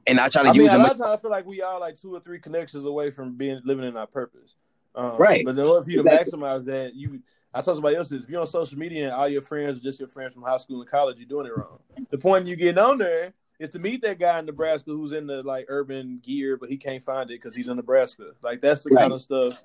and 0.09 0.19
I 0.19 0.29
try 0.29 0.43
to 0.43 0.49
I 0.49 0.51
mean, 0.53 0.61
use 0.61 0.73
a 0.73 0.77
lot 0.77 0.91
of 0.91 0.97
times 0.97 1.11
I 1.11 1.17
feel 1.17 1.31
like 1.31 1.45
we 1.45 1.61
are 1.61 1.79
like 1.79 1.95
two 1.99 2.13
or 2.13 2.19
three 2.19 2.39
connections 2.39 2.85
away 2.85 3.11
from 3.11 3.35
being 3.35 3.61
living 3.63 3.85
in 3.85 3.95
our 3.97 4.07
purpose. 4.07 4.55
Um, 4.95 5.17
Right. 5.17 5.43
But 5.45 5.51
in 5.51 5.59
order 5.59 5.83
for 5.83 5.89
you 5.91 6.03
to 6.03 6.09
Exactly. 6.09 6.39
maximize 6.39 6.65
that, 6.65 6.95
you 6.95 7.21
I 7.53 7.61
told 7.61 7.77
somebody 7.77 7.95
else 7.95 8.09
this: 8.09 8.23
if 8.23 8.29
you're 8.29 8.41
on 8.41 8.47
social 8.47 8.77
media 8.77 9.05
and 9.05 9.13
all 9.13 9.27
your 9.27 9.41
friends 9.41 9.77
are 9.77 9.81
just 9.81 9.99
your 9.99 10.07
friends 10.09 10.33
from 10.33 10.43
high 10.43 10.57
school 10.57 10.81
and 10.81 10.89
college, 10.89 11.17
you're 11.17 11.27
doing 11.27 11.47
it 11.47 11.57
wrong. 11.57 11.79
The 12.11 12.17
point 12.17 12.45
you 12.45 12.55
getting 12.55 12.77
on 12.77 12.99
there 12.99 13.31
is 13.59 13.69
to 13.71 13.79
meet 13.79 14.01
that 14.03 14.19
guy 14.19 14.37
in 14.39 14.45
Nebraska 14.45 14.91
who's 14.91 15.11
in 15.13 15.25
the 15.27 15.41
like 15.43 15.65
urban 15.67 16.19
gear, 16.21 16.57
but 16.57 16.69
he 16.69 16.77
can't 16.77 17.01
find 17.01 17.29
it 17.31 17.41
because 17.41 17.55
he's 17.55 17.67
in 17.67 17.75
Nebraska. 17.77 18.31
Like 18.43 18.61
that's 18.61 18.83
the 18.83 18.91
right. 18.91 19.01
kind 19.01 19.13
of 19.13 19.21
stuff. 19.21 19.61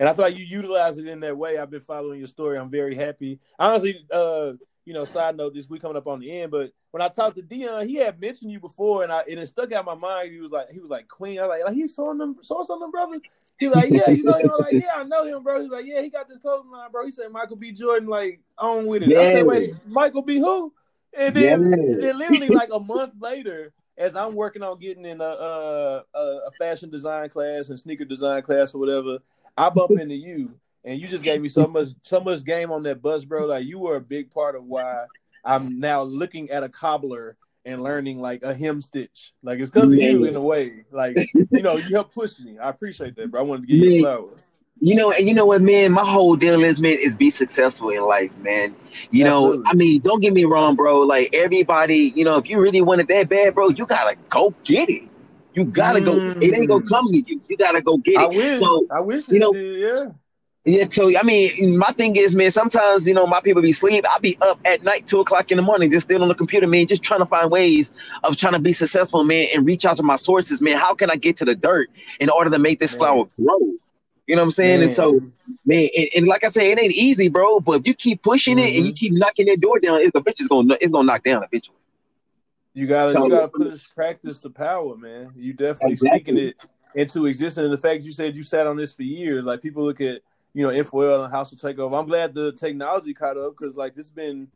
And 0.00 0.08
I 0.08 0.12
feel 0.14 0.24
like 0.24 0.36
you 0.36 0.44
utilize 0.44 0.98
it 0.98 1.06
in 1.06 1.20
that 1.20 1.36
way. 1.36 1.58
I've 1.58 1.70
been 1.70 1.80
following 1.80 2.18
your 2.18 2.28
story. 2.28 2.56
I'm 2.58 2.70
very 2.70 2.94
happy. 2.94 3.40
Honestly, 3.58 4.04
uh, 4.12 4.52
you 4.88 4.94
know, 4.94 5.04
side 5.04 5.36
note, 5.36 5.52
this 5.52 5.68
we 5.68 5.78
coming 5.78 5.98
up 5.98 6.06
on 6.06 6.18
the 6.18 6.32
end, 6.32 6.50
but 6.50 6.72
when 6.92 7.02
I 7.02 7.08
talked 7.08 7.36
to 7.36 7.42
Dion, 7.42 7.86
he 7.86 7.96
had 7.96 8.18
mentioned 8.18 8.50
you 8.50 8.58
before, 8.58 9.02
and 9.02 9.12
I 9.12 9.20
and 9.30 9.38
it 9.38 9.46
stuck 9.46 9.70
out 9.70 9.84
my 9.84 9.94
mind. 9.94 10.32
He 10.32 10.40
was 10.40 10.50
like, 10.50 10.70
he 10.70 10.80
was 10.80 10.88
like 10.88 11.06
Queen. 11.08 11.38
I 11.38 11.42
was 11.42 11.50
like, 11.50 11.64
like 11.66 11.74
he's 11.74 11.94
showing 11.94 12.16
them, 12.16 12.36
showing 12.42 12.64
something, 12.64 12.90
brother. 12.90 13.20
He's 13.58 13.68
like, 13.68 13.90
yeah, 13.90 14.08
you 14.08 14.22
know 14.22 14.32
him. 14.32 14.50
I'm 14.50 14.60
like, 14.60 14.72
yeah, 14.72 14.92
I 14.96 15.04
know 15.04 15.26
him, 15.26 15.42
bro. 15.42 15.60
He's 15.60 15.70
like, 15.70 15.84
yeah, 15.84 16.00
he 16.00 16.08
got 16.08 16.26
this 16.26 16.38
clothing 16.38 16.70
line, 16.70 16.90
bro. 16.90 17.04
He 17.04 17.10
said 17.10 17.30
Michael 17.30 17.56
B. 17.56 17.70
Jordan, 17.70 18.08
like, 18.08 18.40
on 18.56 18.86
with 18.86 19.02
it. 19.02 19.10
Yeah. 19.10 19.20
I 19.20 19.24
said, 19.24 19.46
wait, 19.46 19.74
Michael 19.86 20.22
B. 20.22 20.38
Who? 20.38 20.72
And 21.12 21.34
then, 21.34 21.68
yeah. 21.68 21.96
then 22.00 22.18
literally 22.18 22.48
like 22.48 22.70
a 22.72 22.80
month 22.80 23.12
later, 23.20 23.74
as 23.98 24.16
I'm 24.16 24.34
working 24.34 24.62
on 24.62 24.78
getting 24.78 25.04
in 25.04 25.20
a, 25.20 25.24
a, 25.24 26.04
a 26.16 26.50
fashion 26.58 26.88
design 26.88 27.28
class 27.28 27.68
and 27.68 27.78
sneaker 27.78 28.06
design 28.06 28.40
class 28.40 28.74
or 28.74 28.78
whatever, 28.78 29.18
I 29.54 29.68
bump 29.68 29.90
into 29.90 30.14
you, 30.14 30.54
and 30.84 31.00
you 31.00 31.08
just 31.08 31.24
gave 31.24 31.40
me 31.40 31.48
so 31.48 31.66
much 31.66 31.88
so 32.02 32.20
much 32.20 32.44
game 32.44 32.70
on 32.70 32.82
that 32.84 33.02
bus, 33.02 33.24
bro. 33.24 33.46
Like 33.46 33.66
you 33.66 33.78
were 33.78 33.96
a 33.96 34.00
big 34.00 34.30
part 34.30 34.56
of 34.56 34.64
why 34.64 35.04
I'm 35.44 35.78
now 35.78 36.02
looking 36.02 36.50
at 36.50 36.62
a 36.62 36.68
cobbler 36.68 37.36
and 37.64 37.82
learning 37.82 38.20
like 38.20 38.42
a 38.42 38.54
hem 38.54 38.80
stitch. 38.80 39.32
Like 39.42 39.60
it's 39.60 39.70
because 39.70 39.92
of 39.92 39.98
you 39.98 40.24
in 40.24 40.36
a 40.36 40.40
way. 40.40 40.84
Like 40.90 41.16
you 41.34 41.62
know, 41.62 41.76
you 41.76 41.94
helped 41.94 42.14
push 42.14 42.38
me. 42.40 42.58
I 42.58 42.70
appreciate 42.70 43.16
that, 43.16 43.30
bro. 43.30 43.40
I 43.40 43.44
wanted 43.44 43.68
to 43.68 43.74
give 43.74 43.84
you 43.84 44.00
flowers. 44.00 44.40
You 44.80 44.94
know, 44.94 45.10
and 45.10 45.26
you 45.26 45.34
know 45.34 45.44
what, 45.44 45.60
man. 45.60 45.90
My 45.92 46.04
whole 46.04 46.36
deal 46.36 46.62
is, 46.62 46.80
man, 46.80 46.96
is 47.00 47.16
be 47.16 47.30
successful 47.30 47.90
in 47.90 48.02
life, 48.04 48.36
man. 48.38 48.76
You 49.10 49.26
Absolutely. 49.26 49.58
know, 49.58 49.64
I 49.66 49.74
mean, 49.74 50.00
don't 50.02 50.20
get 50.20 50.32
me 50.32 50.44
wrong, 50.44 50.76
bro. 50.76 51.00
Like 51.00 51.30
everybody, 51.34 52.12
you 52.14 52.24
know, 52.24 52.36
if 52.36 52.48
you 52.48 52.60
really 52.60 52.80
want 52.80 53.00
it 53.00 53.08
that 53.08 53.28
bad, 53.28 53.54
bro, 53.54 53.70
you 53.70 53.86
gotta 53.86 54.16
go 54.28 54.54
get 54.64 54.88
it. 54.88 55.10
You 55.54 55.64
gotta 55.64 55.98
mm. 55.98 56.04
go. 56.04 56.40
It 56.40 56.54
ain't 56.54 56.68
gonna 56.68 56.84
mm. 56.84 56.88
come 56.88 57.10
to 57.10 57.18
you. 57.18 57.40
You 57.48 57.56
gotta 57.56 57.82
go 57.82 57.96
get 57.98 58.14
it. 58.14 58.20
I 58.20 58.26
wish. 58.26 58.58
So 58.60 58.86
I 58.90 59.00
wish 59.00 59.28
you 59.28 59.40
know. 59.40 59.52
Did, 59.52 59.80
yeah. 59.80 60.06
Yeah, 60.68 60.84
so 60.90 61.10
I 61.18 61.22
mean, 61.22 61.78
my 61.78 61.86
thing 61.86 62.16
is, 62.16 62.34
man. 62.34 62.50
Sometimes 62.50 63.08
you 63.08 63.14
know 63.14 63.26
my 63.26 63.40
people 63.40 63.62
be 63.62 63.72
sleep. 63.72 64.04
I 64.14 64.18
be 64.18 64.36
up 64.42 64.60
at 64.66 64.82
night, 64.82 65.06
two 65.06 65.18
o'clock 65.18 65.50
in 65.50 65.56
the 65.56 65.62
morning, 65.62 65.90
just 65.90 66.06
still 66.06 66.20
on 66.20 66.28
the 66.28 66.34
computer, 66.34 66.66
man, 66.66 66.86
just 66.86 67.02
trying 67.02 67.20
to 67.20 67.26
find 67.26 67.50
ways 67.50 67.90
of 68.24 68.36
trying 68.36 68.52
to 68.52 68.60
be 68.60 68.74
successful, 68.74 69.24
man, 69.24 69.46
and 69.54 69.66
reach 69.66 69.86
out 69.86 69.96
to 69.96 70.02
my 70.02 70.16
sources, 70.16 70.60
man. 70.60 70.76
How 70.76 70.92
can 70.92 71.10
I 71.10 71.16
get 71.16 71.38
to 71.38 71.46
the 71.46 71.54
dirt 71.54 71.88
in 72.20 72.28
order 72.28 72.50
to 72.50 72.58
make 72.58 72.80
this 72.80 72.92
man. 72.92 72.98
flower 72.98 73.24
grow? 73.42 73.58
You 74.26 74.36
know 74.36 74.42
what 74.42 74.42
I'm 74.42 74.50
saying? 74.50 74.80
Man. 74.80 74.88
And 74.88 74.90
so, 74.90 75.20
man, 75.64 75.88
and, 75.96 76.08
and, 76.14 76.26
like 76.26 76.44
I 76.44 76.48
say, 76.48 76.70
it 76.70 76.78
ain't 76.78 76.92
easy, 76.92 77.30
bro. 77.30 77.60
But 77.60 77.80
if 77.80 77.86
you 77.86 77.94
keep 77.94 78.22
pushing 78.22 78.58
mm-hmm. 78.58 78.66
it 78.66 78.76
and 78.76 78.84
you 78.84 78.92
mm-hmm. 78.92 78.96
keep 78.96 79.12
knocking 79.14 79.46
that 79.46 79.62
door 79.62 79.80
down, 79.80 80.00
it's 80.02 80.12
the 80.12 80.20
bitch 80.20 80.38
is 80.38 80.48
gonna 80.48 80.76
it's 80.82 80.92
gonna 80.92 81.06
knock 81.06 81.24
down 81.24 81.42
eventually. 81.44 81.78
You 82.74 82.86
gotta 82.86 83.12
so, 83.12 83.24
you 83.24 83.30
gotta 83.30 83.48
push 83.48 83.86
practice 83.94 84.36
to 84.40 84.50
power, 84.50 84.98
man. 84.98 85.32
You 85.34 85.54
definitely 85.54 85.92
exactly. 85.92 86.18
speaking 86.18 86.38
it 86.38 86.56
into 86.94 87.24
existence. 87.24 87.64
And 87.64 87.72
the 87.72 87.78
fact 87.78 88.02
you 88.02 88.12
said 88.12 88.36
you 88.36 88.42
sat 88.42 88.66
on 88.66 88.76
this 88.76 88.92
for 88.92 89.02
years, 89.02 89.44
like 89.44 89.62
people 89.62 89.82
look 89.82 90.02
at 90.02 90.20
you 90.54 90.62
know, 90.62 90.72
InfoL 90.72 91.24
and 91.24 91.32
House 91.32 91.50
will 91.50 91.58
take 91.58 91.78
over. 91.78 91.96
I'm 91.96 92.06
glad 92.06 92.34
the 92.34 92.52
technology 92.52 93.14
caught 93.14 93.36
up 93.36 93.56
because 93.56 93.76
like 93.76 93.94
this 93.94 94.06
has 94.06 94.10
been, 94.10 94.48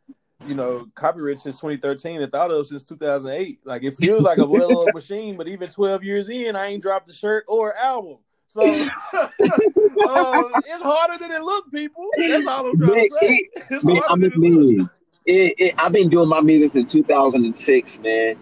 you 0.47 0.55
know, 0.55 0.87
copyright 0.95 1.39
since 1.39 1.57
2013 1.57 2.21
and 2.21 2.31
thought 2.31 2.51
of 2.51 2.67
since 2.67 2.83
2008. 2.83 3.59
Like 3.63 3.83
it 3.83 3.95
feels 3.95 4.23
like 4.23 4.37
a 4.37 4.45
well-oiled 4.45 4.91
machine, 4.93 5.37
but 5.37 5.47
even 5.47 5.69
12 5.69 6.03
years 6.03 6.29
in, 6.29 6.55
I 6.55 6.67
ain't 6.67 6.83
dropped 6.83 7.09
a 7.09 7.13
shirt 7.13 7.45
or 7.47 7.75
album. 7.77 8.17
So 8.47 8.61
uh, 8.61 9.29
it's 9.39 10.83
harder 10.83 11.17
than 11.17 11.31
it 11.31 11.41
look, 11.41 11.71
people. 11.71 12.07
That's 12.17 12.45
all 12.45 12.69
I'm 12.69 12.77
trying 12.77 13.09
to 13.09 13.17
say. 13.19 13.49
It, 13.71 13.83
man, 13.83 14.01
I'm 14.09 14.23
it, 14.23 15.53
it, 15.57 15.73
I've 15.77 15.91
been 15.91 16.09
doing 16.09 16.29
my 16.29 16.41
music 16.41 16.71
since 16.71 16.91
2006, 16.91 18.01
man. 18.01 18.35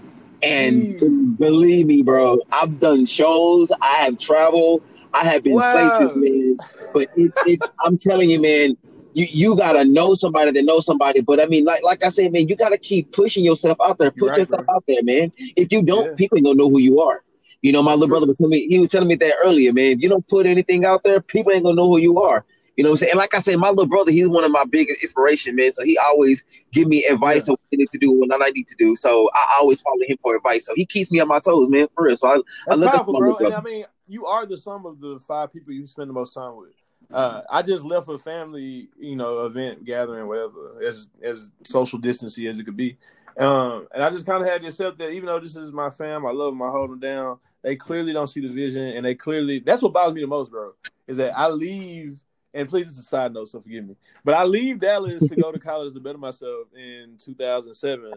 And 0.44 1.00
mm. 1.00 1.38
believe 1.38 1.86
me, 1.86 2.02
bro, 2.02 2.40
I've 2.52 2.80
done 2.80 3.06
shows. 3.06 3.72
I 3.82 4.04
have 4.04 4.18
traveled. 4.18 4.82
I 5.14 5.26
have 5.26 5.44
been 5.44 5.54
wow. 5.54 5.74
places, 5.74 6.16
man. 6.16 6.58
But 6.94 7.08
it, 7.16 7.32
it, 7.46 7.60
I'm 7.84 7.98
telling 7.98 8.30
you, 8.30 8.42
man, 8.42 8.78
you, 9.14 9.26
you 9.30 9.56
gotta 9.56 9.84
know 9.86 10.16
somebody 10.16 10.52
that 10.52 10.64
knows 10.64 10.86
somebody. 10.86 11.22
But 11.22 11.40
I 11.40 11.46
mean, 11.46 11.66
like 11.66 11.84
like 11.84 12.04
I 12.04 12.10
said, 12.10 12.32
man, 12.32 12.48
you 12.48 12.56
gotta 12.56 12.78
keep 12.78 13.12
pushing 13.12 13.44
yourself 13.44 13.78
out 13.84 13.98
there. 13.98 14.12
Put 14.12 14.30
right, 14.30 14.38
yourself 14.40 14.66
bro. 14.66 14.76
out 14.76 14.84
there, 14.88 15.04
man. 15.04 15.32
If 15.38 15.72
you 15.72 15.84
don't, 15.84 16.06
yeah. 16.06 16.16
people 16.16 16.38
ain't 16.38 16.46
gonna 16.46 16.58
know 16.58 16.70
who 16.70 16.80
you 16.80 17.02
are. 17.02 17.24
You 17.62 17.72
know, 17.72 17.84
my 17.84 17.94
little 17.94 18.08
brother 18.08 18.26
was 18.26 18.38
telling 18.38 18.52
me 18.52 18.68
he 18.68 18.80
was 18.80 18.90
telling 18.90 19.08
me 19.08 19.16
that 19.16 19.36
earlier, 19.44 19.74
man. 19.74 19.92
If 19.94 20.00
you 20.02 20.10
don't 20.10 20.28
put 20.28 20.46
anything 20.46 20.86
out 20.86 21.04
there, 21.04 21.22
people 21.22 21.52
ain't 21.52 21.64
gonna 21.64 21.76
know 21.76 21.88
who 21.88 21.98
you 21.98 22.20
are. 22.22 22.46
You 22.78 22.84
know 22.86 22.90
what 22.90 22.94
I'm 22.94 22.98
saying? 22.98 23.12
And 23.12 23.18
like 23.20 23.36
I 23.36 23.40
said, 23.40 23.58
my 23.58 23.70
little 23.70 23.86
brother, 23.86 24.12
he's 24.12 24.30
one 24.30 24.44
of 24.44 24.52
my 24.52 24.64
biggest 24.64 25.04
inspiration, 25.04 25.56
man. 25.56 25.72
So 25.72 25.84
he 25.84 25.98
always 25.98 26.44
give 26.72 26.88
me 26.88 27.06
advice 27.06 27.48
yeah. 27.48 27.52
on 27.52 27.58
what 27.60 27.74
I 27.74 27.76
need 27.76 27.90
to 27.90 27.98
do, 27.98 28.12
what 28.12 28.34
I 28.34 28.50
need 28.52 28.68
to 28.70 28.76
do. 28.80 28.96
So 28.96 29.30
I 29.34 29.58
always 29.60 29.82
follow 29.82 30.00
him 30.08 30.18
for 30.22 30.36
advice. 30.36 30.66
So 30.66 30.74
he 30.76 30.86
keeps 30.86 31.12
me 31.12 31.20
on 31.20 31.28
my 31.28 31.40
toes, 31.40 31.70
man, 31.70 31.88
for 31.94 32.06
real. 32.06 32.16
So 32.16 32.30
I, 32.30 32.36
That's 32.36 32.46
I 32.70 32.76
look 32.76 32.94
powerful, 32.94 33.18
bro. 33.18 33.36
And 33.38 33.54
I 33.54 33.62
mean, 33.62 33.86
you 34.12 34.26
are 34.26 34.46
the 34.46 34.58
sum 34.58 34.86
of 34.86 35.00
the 35.00 35.20
five 35.20 35.54
people 35.54 35.74
you 35.74 35.88
spend 35.88 36.10
the 36.10 36.14
most 36.14 36.34
time 36.34 36.58
with. 36.58 36.74
Uh, 37.12 37.42
I 37.50 37.62
just 37.62 37.84
left 37.84 38.10
a 38.10 38.18
family, 38.18 38.90
you 39.00 39.16
know, 39.16 39.46
event 39.46 39.86
gathering, 39.86 40.28
whatever, 40.28 40.82
as 40.84 41.08
as 41.22 41.50
social 41.64 41.98
distancing 41.98 42.48
as 42.48 42.60
it 42.60 42.64
could 42.64 42.78
be. 42.78 42.98
Um, 43.38 43.88
and 43.94 44.04
I 44.04 44.10
just 44.10 44.26
kind 44.26 44.44
of 44.44 44.50
had 44.50 44.62
to 44.62 44.68
accept 44.68 45.00
that 45.00 45.12
even 45.12 45.26
though 45.28 45.40
this 45.40 45.56
is 45.56 45.72
my 45.72 45.90
fam, 45.90 46.26
I 46.26 46.32
love 46.32 46.52
them, 46.52 46.62
I 46.62 46.70
hold 46.70 46.92
them 46.92 47.00
down. 47.00 47.40
They 47.64 47.76
clearly 47.76 48.12
don't 48.14 48.28
see 48.28 48.42
the 48.42 48.54
vision, 48.54 48.82
and 48.82 49.06
they 49.06 49.16
clearly 49.16 49.60
that's 49.60 49.82
what 49.82 49.94
bothers 49.94 50.14
me 50.14 50.22
the 50.22 50.28
most, 50.28 50.52
bro. 50.52 50.74
Is 51.08 51.18
that 51.18 51.38
I 51.38 51.48
leave, 51.48 52.20
and 52.54 52.68
please, 52.68 52.88
it's 52.88 53.00
a 53.00 53.04
side 53.04 53.34
note, 53.34 53.50
so 53.50 53.62
forgive 53.62 53.88
me, 53.88 53.96
but 54.24 54.36
I 54.36 54.44
leave 54.44 54.80
Dallas 54.80 55.28
to 55.28 55.36
go 55.36 55.52
to 55.52 55.60
college 55.72 55.94
to 55.94 56.00
better 56.00 56.18
myself 56.18 56.68
in 56.76 57.18
2007, 57.18 58.12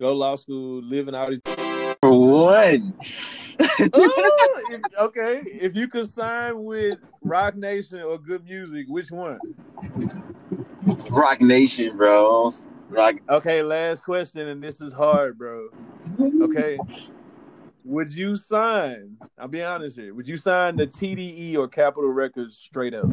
go 0.00 0.10
to 0.10 0.16
law 0.16 0.36
school, 0.36 0.82
live 0.82 1.08
in 1.08 1.14
all 1.14 1.30
these 1.30 1.40
one. 2.02 2.94
oh, 3.00 4.62
if, 4.70 4.80
okay, 4.98 5.42
if 5.44 5.76
you 5.76 5.88
could 5.88 6.10
sign 6.10 6.64
with 6.64 6.98
Roc 7.22 7.56
Nation 7.56 8.00
or 8.02 8.18
Good 8.18 8.44
Music, 8.44 8.86
which 8.88 9.10
one? 9.10 9.38
Roc 11.10 11.40
Nation, 11.40 11.96
bro. 11.96 12.52
Rock. 12.88 13.16
Okay, 13.28 13.62
last 13.62 14.02
question, 14.02 14.48
and 14.48 14.62
this 14.62 14.80
is 14.80 14.92
hard, 14.92 15.38
bro. 15.38 15.68
Okay. 16.40 16.78
Would 17.84 18.14
you 18.14 18.36
sign? 18.36 19.16
I'll 19.38 19.48
be 19.48 19.62
honest 19.62 19.98
here. 19.98 20.14
Would 20.14 20.28
you 20.28 20.36
sign 20.36 20.76
the 20.76 20.86
TDE 20.86 21.56
or 21.56 21.68
Capitol 21.68 22.10
Records 22.10 22.56
straight 22.56 22.94
up? 22.94 23.06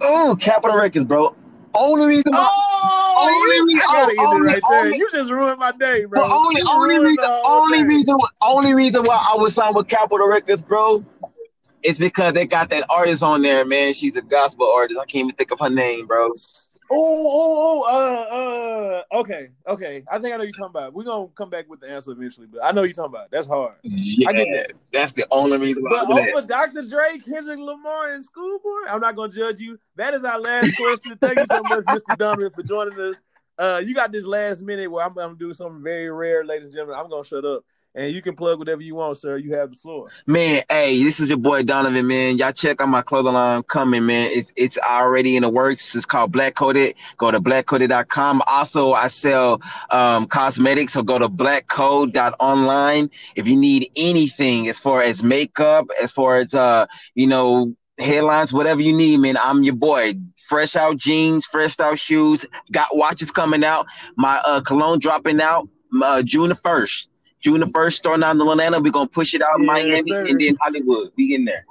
Oh, 0.00 0.36
Capitol 0.40 0.76
Records, 0.76 1.04
bro. 1.04 1.34
Only 1.74 2.06
reason. 2.06 2.32
Oh, 2.34 2.71
only 3.22 3.58
oh, 3.58 3.64
reason, 3.64 3.80
I 3.88 3.92
gotta 3.92 4.20
only, 4.20 4.46
right 4.46 4.60
only, 4.70 4.96
you 4.96 5.10
just 5.12 5.30
ruined 5.30 5.58
my 5.58 5.72
day, 5.72 6.04
bro. 6.04 6.22
only, 6.22 6.60
only 6.68 6.98
reason, 6.98 7.24
only 7.44 7.84
reason, 7.84 8.18
only 8.40 8.74
reason 8.74 9.02
why 9.04 9.24
I 9.32 9.36
would 9.36 9.52
sign 9.52 9.74
with 9.74 9.88
Capitol 9.88 10.28
Records, 10.28 10.62
bro, 10.62 11.04
is 11.82 11.98
because 11.98 12.32
they 12.34 12.46
got 12.46 12.70
that 12.70 12.84
artist 12.90 13.22
on 13.22 13.42
there, 13.42 13.64
man. 13.64 13.92
She's 13.92 14.16
a 14.16 14.22
gospel 14.22 14.70
artist. 14.70 15.00
I 15.00 15.04
can't 15.04 15.26
even 15.26 15.36
think 15.36 15.50
of 15.50 15.60
her 15.60 15.70
name, 15.70 16.06
bro. 16.06 16.30
Oh, 16.94 17.26
oh, 17.26 17.84
oh, 17.88 19.02
uh, 19.10 19.16
uh, 19.16 19.20
okay, 19.20 19.48
okay. 19.66 20.04
I 20.10 20.18
think 20.18 20.34
I 20.34 20.36
know 20.36 20.44
you're 20.44 20.52
talking 20.52 20.66
about. 20.66 20.92
We're 20.92 21.04
gonna 21.04 21.28
come 21.34 21.48
back 21.48 21.68
with 21.68 21.80
the 21.80 21.90
answer 21.90 22.10
eventually, 22.10 22.46
but 22.46 22.62
I 22.62 22.72
know 22.72 22.82
you're 22.82 22.92
talking 22.92 23.14
about. 23.14 23.30
That's 23.30 23.46
hard. 23.46 23.76
Yeah, 23.82 24.28
I 24.28 24.32
get 24.34 24.48
that. 24.52 24.72
That's 24.92 25.14
the 25.14 25.26
only 25.30 25.58
reason. 25.58 25.84
But 25.88 26.10
over 26.10 26.46
Dr. 26.46 26.82
Dre, 26.88 27.18
Kendrick 27.18 27.58
Lamar, 27.58 28.12
and 28.12 28.22
Schoolboy, 28.22 28.88
I'm 28.88 29.00
not 29.00 29.16
gonna 29.16 29.32
judge 29.32 29.58
you. 29.58 29.78
That 29.96 30.12
is 30.14 30.22
our 30.24 30.38
last 30.38 30.76
question. 30.76 31.16
Thank 31.18 31.38
you 31.38 31.46
so 31.50 31.62
much, 31.62 31.84
Mr. 31.84 32.18
Donovan, 32.18 32.50
for 32.50 32.62
joining 32.62 33.00
us. 33.00 33.20
Uh, 33.58 33.82
you 33.84 33.94
got 33.94 34.12
this 34.12 34.24
last 34.24 34.62
minute 34.62 34.90
where 34.90 35.04
I'm, 35.04 35.10
I'm 35.12 35.14
gonna 35.14 35.34
do 35.36 35.52
something 35.54 35.82
very 35.82 36.10
rare, 36.10 36.44
ladies 36.44 36.66
and 36.66 36.74
gentlemen. 36.74 36.96
I'm 36.98 37.08
gonna 37.08 37.24
shut 37.24 37.44
up 37.44 37.64
and 37.94 38.12
you 38.12 38.22
can 38.22 38.34
plug 38.34 38.58
whatever 38.58 38.80
you 38.80 38.94
want, 38.94 39.16
sir. 39.18 39.36
You 39.36 39.54
have 39.54 39.70
the 39.70 39.76
floor. 39.76 40.08
Man, 40.26 40.62
hey, 40.70 41.02
this 41.02 41.20
is 41.20 41.28
your 41.28 41.38
boy 41.38 41.62
Donovan, 41.62 42.06
man. 42.06 42.38
Y'all 42.38 42.52
check 42.52 42.80
out 42.80 42.88
my 42.88 43.02
clothing 43.02 43.34
line 43.34 43.62
coming, 43.64 44.06
man. 44.06 44.30
It's 44.32 44.52
it's 44.56 44.78
already 44.78 45.36
in 45.36 45.42
the 45.42 45.48
works. 45.48 45.94
It's 45.94 46.06
called 46.06 46.32
Black 46.32 46.54
Coded. 46.54 46.94
Go 47.18 47.30
to 47.30 47.40
blackcoded.com. 47.40 48.42
Also, 48.46 48.92
I 48.92 49.08
sell 49.08 49.60
um, 49.90 50.26
cosmetics, 50.26 50.94
so 50.94 51.02
go 51.02 51.18
to 51.18 51.28
blackcode.online. 51.28 53.10
If 53.36 53.46
you 53.46 53.56
need 53.56 53.90
anything 53.96 54.68
as 54.68 54.80
far 54.80 55.02
as 55.02 55.22
makeup, 55.22 55.88
as 56.02 56.12
far 56.12 56.38
as 56.38 56.54
uh, 56.54 56.86
you 57.14 57.26
know, 57.26 57.74
headlines, 57.98 58.52
whatever 58.52 58.80
you 58.80 58.96
need, 58.96 59.18
man, 59.18 59.36
I'm 59.36 59.62
your 59.62 59.74
boy. 59.74 60.14
Fresh 60.48 60.76
out 60.76 60.98
jeans, 60.98 61.46
fresh 61.46 61.78
out 61.80 61.98
shoes. 61.98 62.44
Got 62.70 62.88
watches 62.92 63.30
coming 63.30 63.64
out. 63.64 63.86
My 64.16 64.40
uh, 64.44 64.60
cologne 64.60 64.98
dropping 64.98 65.40
out 65.40 65.68
uh, 66.02 66.22
June 66.22 66.48
the 66.50 66.54
first. 66.54 67.08
June 67.42 67.60
the 67.60 67.66
first, 67.68 67.98
starting 67.98 68.22
out 68.22 68.36
in 68.36 68.40
Atlanta. 68.40 68.80
We're 68.80 68.92
gonna 68.92 69.08
push 69.08 69.34
it 69.34 69.42
out 69.42 69.58
in 69.58 69.66
Miami 69.66 70.02
sir. 70.08 70.24
and 70.26 70.40
then 70.40 70.56
Hollywood. 70.60 71.10
We 71.16 71.34
in 71.34 71.44
there. 71.44 71.64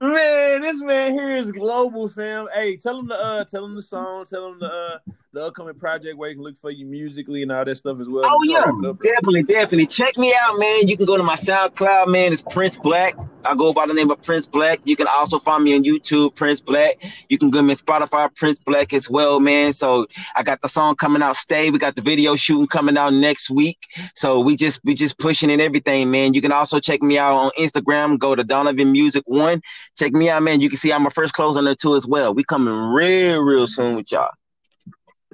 Man, 0.00 0.62
this 0.62 0.80
man 0.80 1.12
here 1.12 1.30
is 1.30 1.52
global, 1.52 2.08
fam. 2.08 2.48
Hey, 2.54 2.76
tell 2.76 2.98
him 2.98 3.08
the 3.08 3.16
uh, 3.16 3.44
tell 3.44 3.64
him 3.64 3.74
the 3.74 3.82
song, 3.82 4.24
tell 4.24 4.52
him 4.52 4.60
the 4.60 4.66
uh, 4.66 4.98
the 5.32 5.46
upcoming 5.46 5.74
project 5.74 6.18
where 6.18 6.28
you 6.28 6.34
can 6.34 6.42
look 6.42 6.58
for 6.58 6.70
you 6.70 6.84
musically 6.84 7.42
and 7.42 7.52
all 7.52 7.64
that 7.64 7.76
stuff 7.76 8.00
as 8.00 8.08
well. 8.08 8.24
Oh 8.26 8.42
yeah, 8.44 8.64
definitely, 9.00 9.44
definitely. 9.44 9.86
Check 9.86 10.18
me 10.18 10.34
out, 10.42 10.58
man. 10.58 10.88
You 10.88 10.96
can 10.96 11.06
go 11.06 11.16
to 11.16 11.22
my 11.22 11.36
SoundCloud, 11.36 12.08
man. 12.08 12.32
It's 12.32 12.42
Prince 12.42 12.76
Black. 12.76 13.14
I 13.44 13.54
go 13.54 13.72
by 13.72 13.86
the 13.86 13.94
name 13.94 14.10
of 14.10 14.20
Prince 14.22 14.46
Black. 14.46 14.80
You 14.84 14.96
can 14.96 15.06
also 15.06 15.38
find 15.38 15.62
me 15.62 15.74
on 15.76 15.84
YouTube, 15.84 16.34
Prince 16.34 16.60
Black. 16.60 16.96
You 17.28 17.38
can 17.38 17.50
go 17.50 17.60
to 17.60 17.74
Spotify, 17.74 18.34
Prince 18.34 18.58
Black 18.58 18.92
as 18.92 19.08
well, 19.08 19.38
man. 19.38 19.72
So 19.72 20.06
I 20.34 20.42
got 20.42 20.60
the 20.62 20.68
song 20.68 20.96
coming 20.96 21.22
out. 21.22 21.36
Stay. 21.36 21.70
We 21.70 21.78
got 21.78 21.94
the 21.94 22.02
video 22.02 22.34
shooting 22.34 22.66
coming 22.66 22.98
out 22.98 23.14
next 23.14 23.50
week. 23.50 23.78
So 24.14 24.40
we 24.40 24.56
just 24.56 24.80
we 24.84 24.94
just 24.94 25.16
pushing 25.18 25.48
in 25.48 25.60
everything, 25.60 26.10
man. 26.10 26.34
You 26.34 26.42
can 26.42 26.52
also 26.52 26.80
check 26.80 27.02
me 27.02 27.18
out 27.18 27.36
on 27.36 27.50
Instagram. 27.56 28.18
Go 28.18 28.34
to 28.34 28.42
Donovan 28.42 28.90
Music 28.90 29.22
One. 29.26 29.62
Check 29.96 30.12
me 30.12 30.28
out, 30.28 30.42
man. 30.42 30.60
You 30.60 30.68
can 30.68 30.78
see 30.78 30.92
I'm 30.92 31.06
a 31.06 31.10
first 31.10 31.34
close 31.34 31.56
on 31.56 31.66
there 31.66 31.76
too 31.76 31.94
as 31.94 32.06
well. 32.06 32.34
We 32.34 32.42
coming 32.42 32.74
real 32.74 33.42
real 33.42 33.68
soon 33.68 33.94
with 33.94 34.10
y'all. 34.10 34.30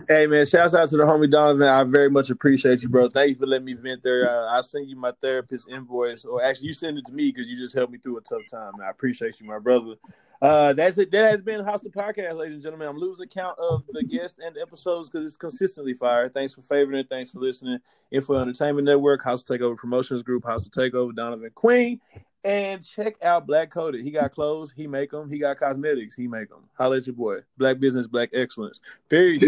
Hey 0.08 0.26
man, 0.26 0.44
shouts 0.44 0.74
out 0.74 0.90
to 0.90 0.96
the 0.98 1.04
homie 1.04 1.30
Donovan. 1.30 1.66
I 1.66 1.82
very 1.82 2.10
much 2.10 2.28
appreciate 2.28 2.82
you, 2.82 2.90
bro. 2.90 3.08
Thank 3.08 3.30
you 3.30 3.34
for 3.36 3.46
letting 3.46 3.64
me 3.64 3.72
vent 3.72 4.02
there. 4.02 4.28
Uh, 4.28 4.44
I'll 4.54 4.62
send 4.62 4.90
you 4.90 4.94
my 4.94 5.10
therapist 5.22 5.70
invoice, 5.70 6.26
or 6.26 6.42
actually, 6.42 6.68
you 6.68 6.74
send 6.74 6.98
it 6.98 7.06
to 7.06 7.14
me 7.14 7.32
because 7.32 7.48
you 7.48 7.56
just 7.56 7.74
helped 7.74 7.92
me 7.92 7.98
through 7.98 8.18
a 8.18 8.20
tough 8.20 8.42
time. 8.50 8.74
I 8.84 8.90
appreciate 8.90 9.40
you, 9.40 9.46
my 9.46 9.58
brother. 9.58 9.94
Uh, 10.42 10.74
that's 10.74 10.98
it. 10.98 11.10
That 11.12 11.30
has 11.30 11.40
been 11.40 11.64
Hostile 11.64 11.90
Podcast, 11.92 12.36
ladies 12.36 12.56
and 12.56 12.62
gentlemen. 12.62 12.88
I'm 12.88 12.98
losing 12.98 13.26
count 13.28 13.58
of 13.58 13.84
the 13.88 14.04
guests 14.04 14.38
and 14.38 14.54
the 14.54 14.60
episodes 14.60 15.08
because 15.08 15.26
it's 15.26 15.36
consistently 15.38 15.94
fire. 15.94 16.28
Thanks 16.28 16.54
for 16.54 16.62
favoring 16.62 16.98
it. 16.98 17.08
Thanks 17.08 17.30
for 17.30 17.40
listening. 17.40 17.78
Info 18.10 18.34
Entertainment 18.34 18.84
Network, 18.84 19.22
Hostile 19.22 19.56
Takeover 19.56 19.78
Promotions 19.78 20.22
Group, 20.22 20.44
Hostile 20.44 20.70
Takeover, 20.70 21.14
Donovan 21.14 21.50
Queen. 21.54 22.00
And 22.44 22.80
check 22.86 23.16
out 23.22 23.44
Black 23.44 23.70
Coded. 23.70 24.04
He 24.04 24.12
got 24.12 24.30
clothes, 24.30 24.70
he 24.70 24.86
make 24.86 25.10
them. 25.10 25.28
He 25.28 25.36
got 25.36 25.58
cosmetics, 25.58 26.14
he 26.14 26.28
make 26.28 26.48
them. 26.48 26.60
Holla 26.74 26.98
at 26.98 27.06
your 27.08 27.16
boy. 27.16 27.38
Black 27.58 27.80
business, 27.80 28.06
black 28.06 28.28
excellence. 28.32 28.80
Peace. 29.08 29.40